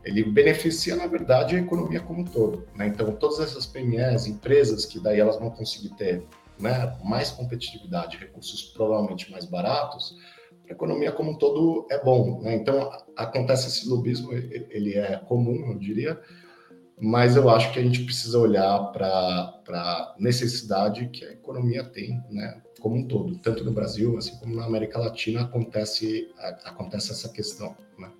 [0.05, 2.64] ele beneficia, na verdade, a economia como um todo.
[2.77, 2.87] Né?
[2.87, 6.22] Então, todas essas PMEs, empresas que daí elas vão conseguir ter
[6.61, 10.16] né, mais competitividade, recursos provavelmente mais baratos,
[10.68, 12.40] a economia como um todo é bom.
[12.42, 12.55] Né?
[12.57, 16.21] Então, acontece esse lobismo, ele é comum, eu diria,
[17.01, 22.23] mas eu acho que a gente precisa olhar para a necessidade que a economia tem,
[22.31, 26.29] né, como um todo, tanto no Brasil, assim como na América Latina, acontece,
[26.64, 27.77] acontece essa questão.
[27.99, 28.11] Né?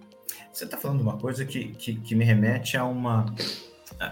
[0.53, 3.27] Você está falando uma coisa que, que, que, me remete a uma,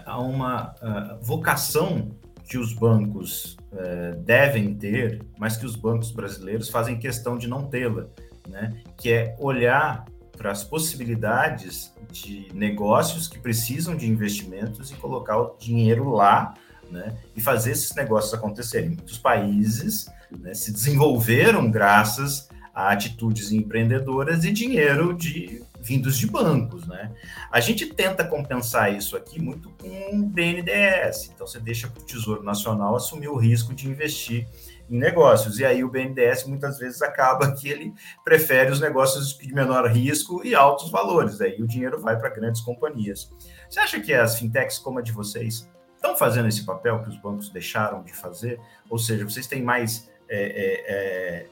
[0.05, 2.11] a uma uh, vocação
[2.47, 7.67] que os bancos uh, devem ter, mas que os bancos brasileiros fazem questão de não
[7.67, 8.07] tê-la,
[8.47, 8.81] né?
[8.97, 10.05] que é olhar
[10.37, 16.53] para as possibilidades de negócios que precisam de investimentos e colocar o dinheiro lá
[16.89, 17.17] né?
[17.35, 18.89] e fazer esses negócios acontecerem.
[18.89, 20.07] Muitos países
[20.39, 27.13] né, se desenvolveram graças a atitudes empreendedoras e dinheiro de vindos de bancos, né?
[27.49, 31.31] A gente tenta compensar isso aqui muito com o BNDES.
[31.33, 34.45] Então você deixa para o Tesouro Nacional assumir o risco de investir
[34.89, 35.59] em negócios.
[35.59, 37.93] E aí o BNDES muitas vezes acaba que ele
[38.25, 41.39] prefere os negócios de menor risco e altos valores.
[41.39, 43.31] Aí o dinheiro vai para grandes companhias.
[43.69, 47.17] Você acha que as fintechs como a de vocês estão fazendo esse papel que os
[47.17, 48.59] bancos deixaram de fazer?
[48.89, 51.45] Ou seja, vocês têm mais é, é, é,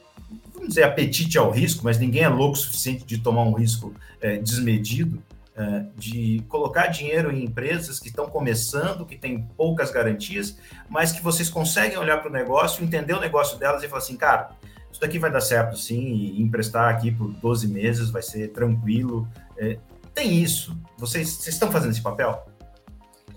[0.54, 3.94] vamos dizer, apetite ao risco, mas ninguém é louco o suficiente de tomar um risco
[4.22, 5.22] é, desmedido,
[5.56, 10.58] é, de colocar dinheiro em empresas que estão começando, que têm poucas garantias,
[10.90, 14.18] mas que vocês conseguem olhar para o negócio, entender o negócio delas e falar assim,
[14.18, 14.50] cara,
[14.92, 19.28] isso daqui vai dar certo sim, e emprestar aqui por 12 meses vai ser tranquilo.
[19.58, 19.78] É,
[20.14, 20.76] tem isso.
[20.98, 22.46] Vocês, vocês estão fazendo esse papel?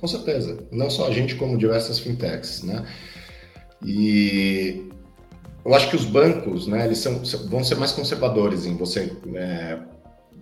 [0.01, 0.59] Com certeza.
[0.71, 2.87] Não só a gente, como diversas fintechs, né?
[3.85, 4.89] E
[5.69, 9.79] eu acho que os bancos, né, eles são, vão ser mais conservadores em você é,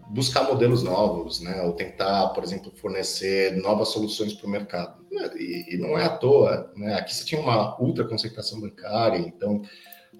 [0.08, 5.04] buscar modelos novos, né, ou tentar, por exemplo, fornecer novas soluções para o mercado.
[5.34, 6.94] E, e, não é à toa, né?
[6.94, 9.62] Aqui você tinha uma ultra concentração bancária, então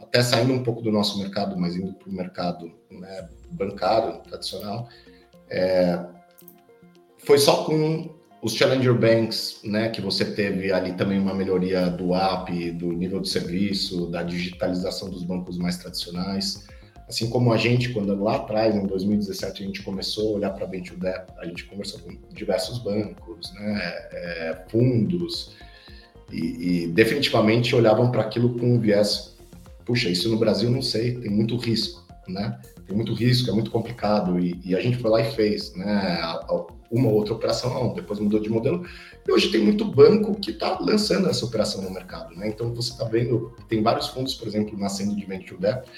[0.01, 4.89] até saindo um pouco do nosso mercado, mas indo para o mercado né, bancário tradicional,
[5.49, 6.05] é,
[7.19, 8.16] foi só com
[8.47, 13.21] os Challenger Banks, né, que você teve ali também uma melhoria do app, do nível
[13.21, 16.65] de serviço, da digitalização dos bancos mais tradicionais.
[17.09, 20.65] Assim como a gente, quando lá atrás, em 2017, a gente começou a olhar para
[20.65, 23.81] Venture Debt, a gente conversou com diversos bancos, né,
[24.13, 25.57] é, fundos,
[26.31, 29.37] e, e definitivamente olhavam para aquilo com um viés,
[29.85, 32.61] puxa, isso no Brasil não sei, tem muito risco, né?
[32.87, 36.21] Tem muito risco, é muito complicado, e, e a gente foi lá e fez, né?
[36.91, 38.87] uma outra operação, não, depois mudou de modelo.
[39.27, 42.49] E hoje tem muito banco que está lançando essa operação no mercado, né?
[42.49, 45.89] Então você está vendo, tem vários fundos, por exemplo, nascendo de Venture Debt.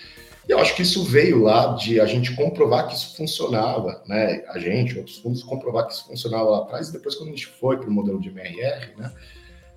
[0.49, 4.43] E eu acho que isso veio lá de a gente comprovar que isso funcionava, né?
[4.49, 6.89] A gente, outros fundos, comprovar que isso funcionava lá atrás.
[6.89, 9.13] E depois, quando a gente foi para o modelo de MRR, né?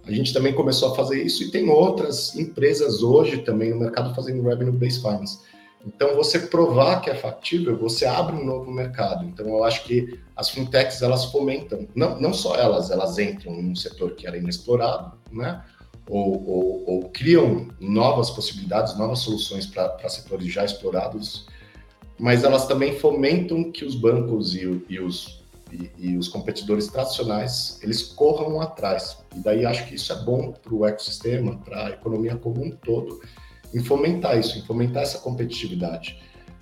[0.03, 4.15] A gente também começou a fazer isso e tem outras empresas hoje também no mercado
[4.15, 5.39] fazendo revenue based finance.
[5.85, 9.25] Então, você provar que é factível, você abre um novo mercado.
[9.25, 13.75] Então, eu acho que as fintechs, elas fomentam, não, não só elas, elas entram num
[13.75, 15.63] setor que era inexplorado, né?
[16.07, 21.47] Ou, ou, ou criam novas possibilidades, novas soluções para setores já explorados,
[22.19, 27.79] mas elas também fomentam que os bancos e, e os, e, e, os competidores tradicionais,
[27.81, 29.17] eles corram atrás.
[29.35, 32.71] E daí acho que isso é bom para o ecossistema, para a economia como um
[32.71, 33.21] todo,
[33.73, 36.19] em fomentar isso, em fomentar essa competitividade.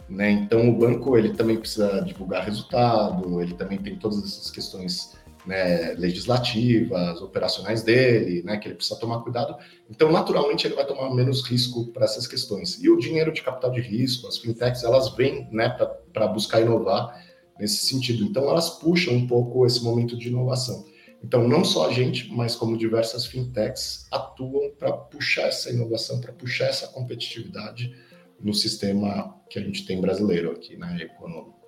[0.10, 0.32] Né?
[0.32, 5.94] Então, o banco ele também precisa divulgar resultado, ele também tem todas essas questões né,
[5.94, 9.56] legislativas, operacionais dele, né, que ele precisa tomar cuidado.
[9.90, 12.82] Então, naturalmente, ele vai tomar menos risco para essas questões.
[12.84, 15.70] E o dinheiro de capital de risco, as fintechs, elas vêm né,
[16.14, 17.24] para buscar inovar
[17.60, 18.24] nesse sentido.
[18.24, 20.86] Então, elas puxam um pouco esse momento de inovação.
[21.24, 26.32] Então, não só a gente, mas como diversas fintechs atuam para puxar essa inovação, para
[26.32, 27.94] puxar essa competitividade
[28.40, 31.60] no sistema que a gente tem brasileiro aqui, né, econômico.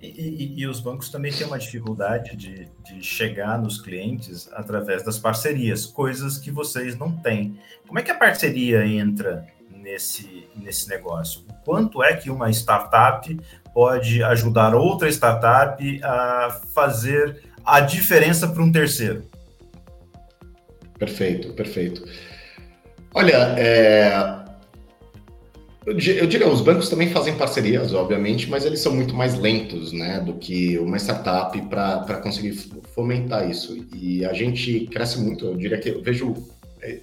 [0.00, 5.02] E, e, e, os bancos também têm uma dificuldade de, de, chegar nos clientes através
[5.02, 7.58] das parcerias, coisas que vocês não têm.
[7.86, 11.44] Como é que a parceria entra nesse, nesse negócio?
[11.64, 13.36] Quanto é que uma startup
[13.74, 19.28] pode ajudar outra startup a fazer a diferença para um terceiro?
[20.98, 22.04] Perfeito, perfeito.
[23.14, 24.42] Olha, é,
[25.84, 30.20] eu, diria, os bancos também fazem parcerias, obviamente, mas eles são muito mais lentos, né,
[30.20, 32.52] do que uma startup para conseguir
[32.94, 33.84] fomentar isso.
[33.92, 36.34] E a gente cresce muito, eu diria que eu vejo
[36.80, 37.00] é,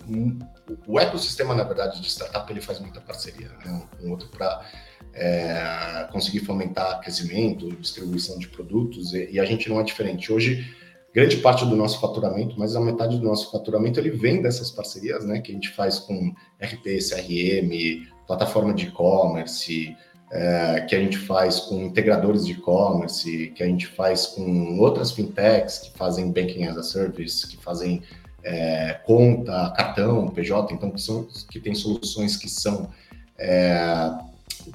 [0.87, 4.65] o ecossistema, na verdade, de startup, ele faz muita parceria, né, um outro para
[5.13, 10.31] é, conseguir fomentar crescimento, distribuição de produtos, e, e a gente não é diferente.
[10.31, 10.65] Hoje,
[11.13, 15.25] grande parte do nosso faturamento, mais da metade do nosso faturamento, ele vem dessas parcerias,
[15.25, 19.95] né, que a gente faz com RP, CRM, plataforma de e-commerce,
[20.31, 25.11] é, que a gente faz com integradores de e-commerce, que a gente faz com outras
[25.11, 28.03] fintechs que fazem banking as a service, que fazem
[28.43, 32.89] é, conta, cartão, PJ, então que, são, que tem soluções que são
[33.37, 34.11] é,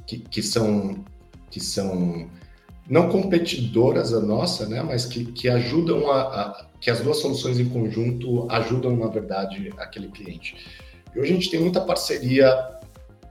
[0.06, 1.04] que, que, são
[1.50, 2.28] que são
[2.88, 7.58] não competidoras a nossa, né, mas que, que ajudam a, a que as duas soluções
[7.58, 10.54] em conjunto ajudam na verdade aquele cliente.
[11.14, 12.52] E hoje a gente tem muita parceria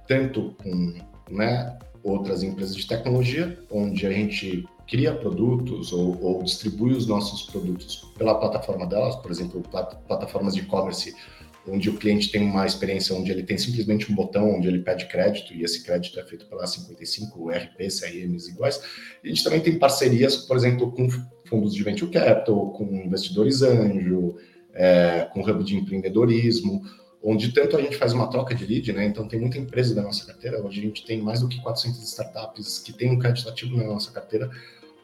[0.07, 0.95] tanto com
[1.29, 7.43] né, outras empresas de tecnologia, onde a gente cria produtos ou, ou distribui os nossos
[7.43, 11.15] produtos pela plataforma delas, por exemplo, plat plataformas de e-commerce,
[11.68, 15.07] onde o cliente tem uma experiência onde ele tem simplesmente um botão onde ele pede
[15.07, 18.82] crédito e esse crédito é feito pela 55 RP, CRMs iguais.
[19.24, 21.07] E a gente também tem parcerias, por exemplo, com
[21.45, 24.36] fundos de venture capital, com investidores anjo,
[24.74, 26.82] é, com hub de empreendedorismo,
[27.24, 29.05] onde tanto a gente faz uma troca de lead, né?
[29.05, 32.03] Então tem muita empresa da nossa carteira, hoje a gente tem mais do que 400
[32.03, 34.51] startups que têm um crédito ativo na nossa carteira,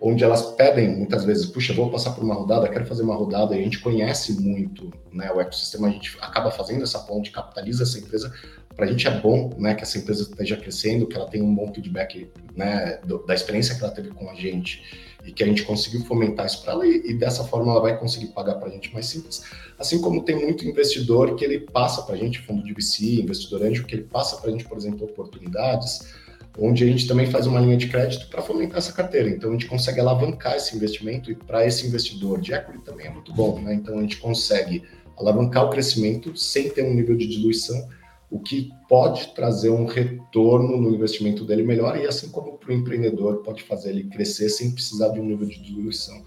[0.02, 3.56] onde elas pedem muitas vezes, puxa, vou passar por uma rodada, quero fazer uma rodada,
[3.56, 5.32] e a gente conhece muito, né?
[5.32, 8.34] O ecossistema, a gente acaba fazendo essa ponte, capitaliza essa empresa.
[8.76, 11.54] Para a gente é bom, né, que essa empresa esteja crescendo, que ela tenha um
[11.54, 15.46] bom feedback, né, do, da experiência que ela teve com a gente e que a
[15.46, 18.70] gente conseguiu fomentar isso para ela e, e, dessa forma ela vai conseguir pagar para
[18.70, 19.44] a gente mais simples.
[19.78, 23.64] Assim como tem muito investidor que ele passa para a gente, fundo de VC, investidor
[23.64, 26.14] anjo, que ele passa para a gente, por exemplo, oportunidades,
[26.60, 29.30] onde a gente também faz uma linha de crédito para fomentar essa carteira.
[29.30, 33.10] Então a gente consegue alavancar esse investimento e para esse investidor de equity também é
[33.10, 33.74] muito bom, né?
[33.74, 34.84] Então a gente consegue
[35.18, 37.88] alavancar o crescimento sem ter um nível de diluição
[38.32, 42.74] o que pode trazer um retorno no investimento dele melhor e assim como para o
[42.74, 46.24] empreendedor pode fazer ele crescer sem precisar de um nível de diluição.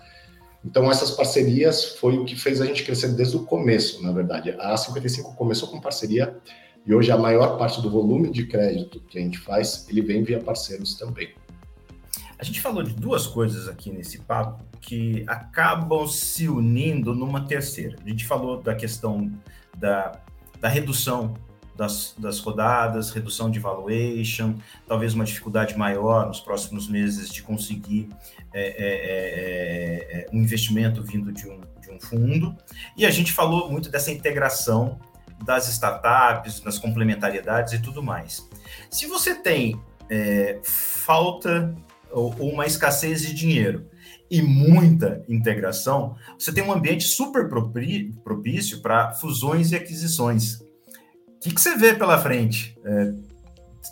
[0.65, 4.55] Então essas parcerias foi o que fez a gente crescer desde o começo, na verdade.
[4.59, 6.37] A 55 começou com parceria
[6.85, 10.23] e hoje a maior parte do volume de crédito que a gente faz, ele vem
[10.23, 11.31] via parceiros também.
[12.39, 17.97] A gente falou de duas coisas aqui nesse papo que acabam se unindo numa terceira.
[18.05, 19.31] A gente falou da questão
[19.79, 20.21] da,
[20.61, 21.35] da redução
[21.77, 24.57] das, das rodadas, redução de valuation,
[24.87, 28.09] talvez uma dificuldade maior nos próximos meses de conseguir
[28.53, 32.57] é, é, é, é, um investimento vindo de um, de um fundo.
[32.97, 34.99] E a gente falou muito dessa integração
[35.45, 38.49] das startups, das complementariedades e tudo mais.
[38.91, 41.75] Se você tem é, falta
[42.11, 43.87] ou, uma escassez de dinheiro
[44.31, 50.63] e muita integração, você tem um ambiente super propício para fusões e aquisições
[51.43, 52.79] que, que você vê pela frente?
[52.85, 53.13] É,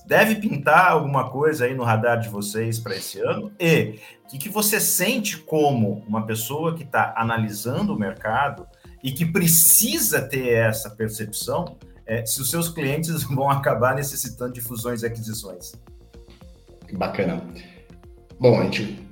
[0.06, 3.52] deve pintar alguma coisa aí no radar de vocês para esse ano?
[3.58, 8.66] E o que, que você sente como uma pessoa que está analisando o mercado
[9.02, 11.76] e que precisa ter essa percepção
[12.06, 15.72] é, se os seus clientes vão acabar necessitando de fusões e aquisições?
[16.92, 17.42] Bacana.
[18.38, 19.09] Bom, a gente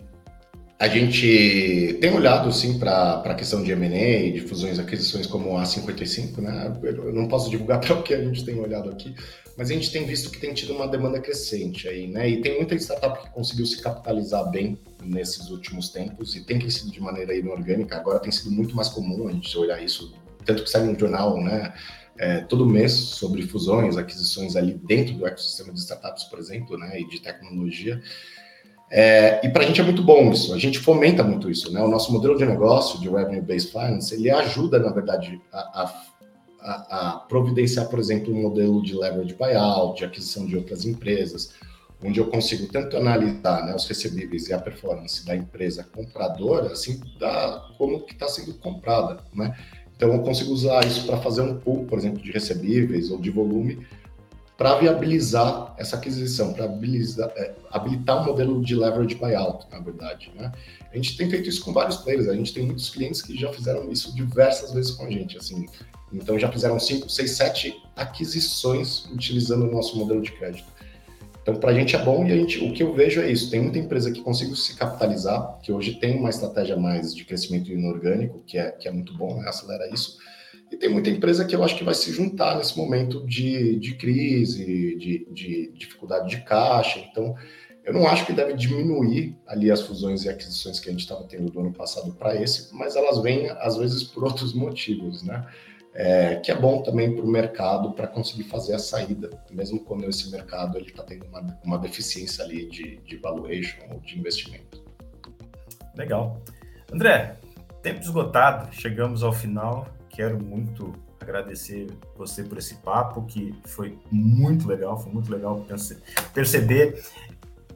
[0.78, 5.58] a gente tem olhado, sim, para a questão de M&A, de fusões e aquisições como
[5.58, 6.72] a 55, né?
[6.80, 9.12] Eu não posso divulgar para o que a gente tem olhado aqui,
[9.56, 12.30] mas a gente tem visto que tem tido uma demanda crescente aí, né?
[12.30, 16.92] E tem muita startup que conseguiu se capitalizar bem nesses últimos tempos e tem crescido
[16.92, 17.96] de maneira inorgânica.
[17.96, 20.14] Agora tem sido muito mais comum a gente olhar isso,
[20.44, 21.74] tanto que sai no jornal, né?
[22.16, 27.00] É, todo mês sobre fusões, aquisições ali dentro do ecossistema de startups, por exemplo, né?
[27.00, 28.00] E de tecnologia.
[28.90, 31.80] É, e para a gente é muito bom isso, a gente fomenta muito isso, né?
[31.82, 35.92] O nosso modelo de negócio de Revenue Based Finance, ele ajuda, na verdade, a,
[36.62, 41.52] a, a providenciar, por exemplo, um modelo de leverage buyout, de aquisição de outras empresas,
[42.02, 47.00] onde eu consigo tanto analisar né, os recebíveis e a performance da empresa compradora, assim,
[47.18, 49.54] da, como que está sendo comprada, né?
[49.96, 53.30] Então, eu consigo usar isso para fazer um pool, por exemplo, de recebíveis ou de
[53.30, 53.84] volume,
[54.58, 60.32] para viabilizar essa aquisição, para é, habilitar um modelo de leverage buyout, na verdade.
[60.34, 60.50] Né?
[60.92, 63.52] A gente tem feito isso com vários players, a gente tem muitos clientes que já
[63.52, 65.64] fizeram isso diversas vezes com a gente, assim,
[66.12, 70.66] então já fizeram 5, 6, 7 aquisições utilizando o nosso modelo de crédito.
[71.40, 73.50] Então, para a gente é bom e a gente, o que eu vejo é isso.
[73.50, 77.70] Tem muita empresa que conseguiu se capitalizar, que hoje tem uma estratégia mais de crescimento
[77.70, 79.48] inorgânico, que é, que é muito bom, né?
[79.48, 80.18] acelera isso.
[80.70, 83.94] E tem muita empresa que eu acho que vai se juntar nesse momento de, de
[83.94, 86.98] crise, de, de dificuldade de caixa.
[87.10, 87.34] Então,
[87.84, 91.24] eu não acho que deve diminuir ali as fusões e aquisições que a gente estava
[91.24, 95.46] tendo do ano passado para esse, mas elas vêm, às vezes, por outros motivos, né?
[95.98, 100.08] é, que é bom também para o mercado para conseguir fazer a saída, mesmo quando
[100.08, 104.84] esse mercado está tendo uma, uma deficiência ali de, de valuation ou de investimento.
[105.96, 106.40] Legal.
[106.92, 107.36] André,
[107.82, 109.88] tempo esgotado, chegamos ao final.
[110.18, 115.64] Quero muito agradecer você por esse papo, que foi muito legal, foi muito legal
[116.34, 117.00] perceber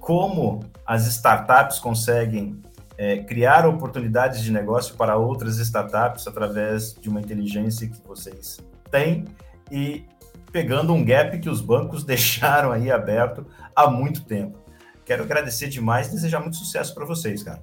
[0.00, 2.60] como as startups conseguem
[2.98, 8.58] é, criar oportunidades de negócio para outras startups através de uma inteligência que vocês
[8.90, 9.24] têm
[9.70, 10.04] e
[10.50, 14.58] pegando um gap que os bancos deixaram aí aberto há muito tempo.
[15.04, 17.62] Quero agradecer demais e desejar muito sucesso para vocês, cara.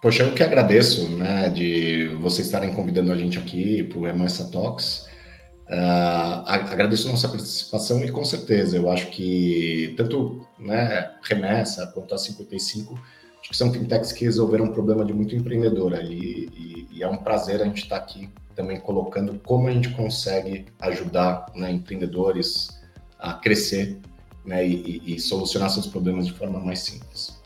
[0.00, 4.50] Poxa, eu que agradeço, né, de vocês estarem convidando a gente aqui para o Remessa
[4.50, 5.06] Talks.
[5.68, 12.14] Uh, agradeço a nossa participação e com certeza eu acho que tanto né, Remessa quanto
[12.14, 12.98] a 55
[13.40, 17.16] Acho que são fintechs que resolveram um problema de muito empreendedor e, e é um
[17.16, 22.78] prazer a gente estar tá aqui também colocando como a gente consegue ajudar né, empreendedores
[23.18, 23.98] a crescer
[24.44, 27.40] né, e, e, solucionar seus problemas de forma mais simples.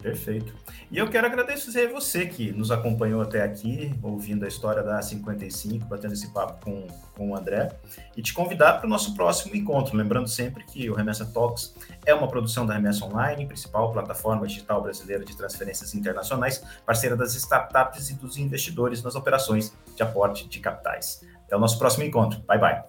[0.00, 0.54] Perfeito.
[0.92, 5.86] E eu quero agradecer você que nos acompanhou até aqui, ouvindo a história da 55,
[5.86, 6.86] batendo esse papo com,
[7.16, 7.74] com o André,
[8.14, 9.96] e te convidar para o nosso próximo encontro.
[9.96, 11.74] Lembrando sempre que o Remessa Talks
[12.04, 17.34] é uma produção da Remessa Online, principal plataforma digital brasileira de transferências internacionais, parceira das
[17.36, 21.22] startups e dos investidores nas operações de aporte de capitais.
[21.46, 22.38] Até o nosso próximo encontro.
[22.40, 22.82] Bye, bye.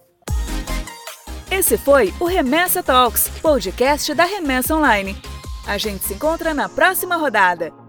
[1.49, 5.15] Esse foi o Remessa Talks, podcast da Remessa Online.
[5.65, 7.82] A gente se encontra na próxima rodada.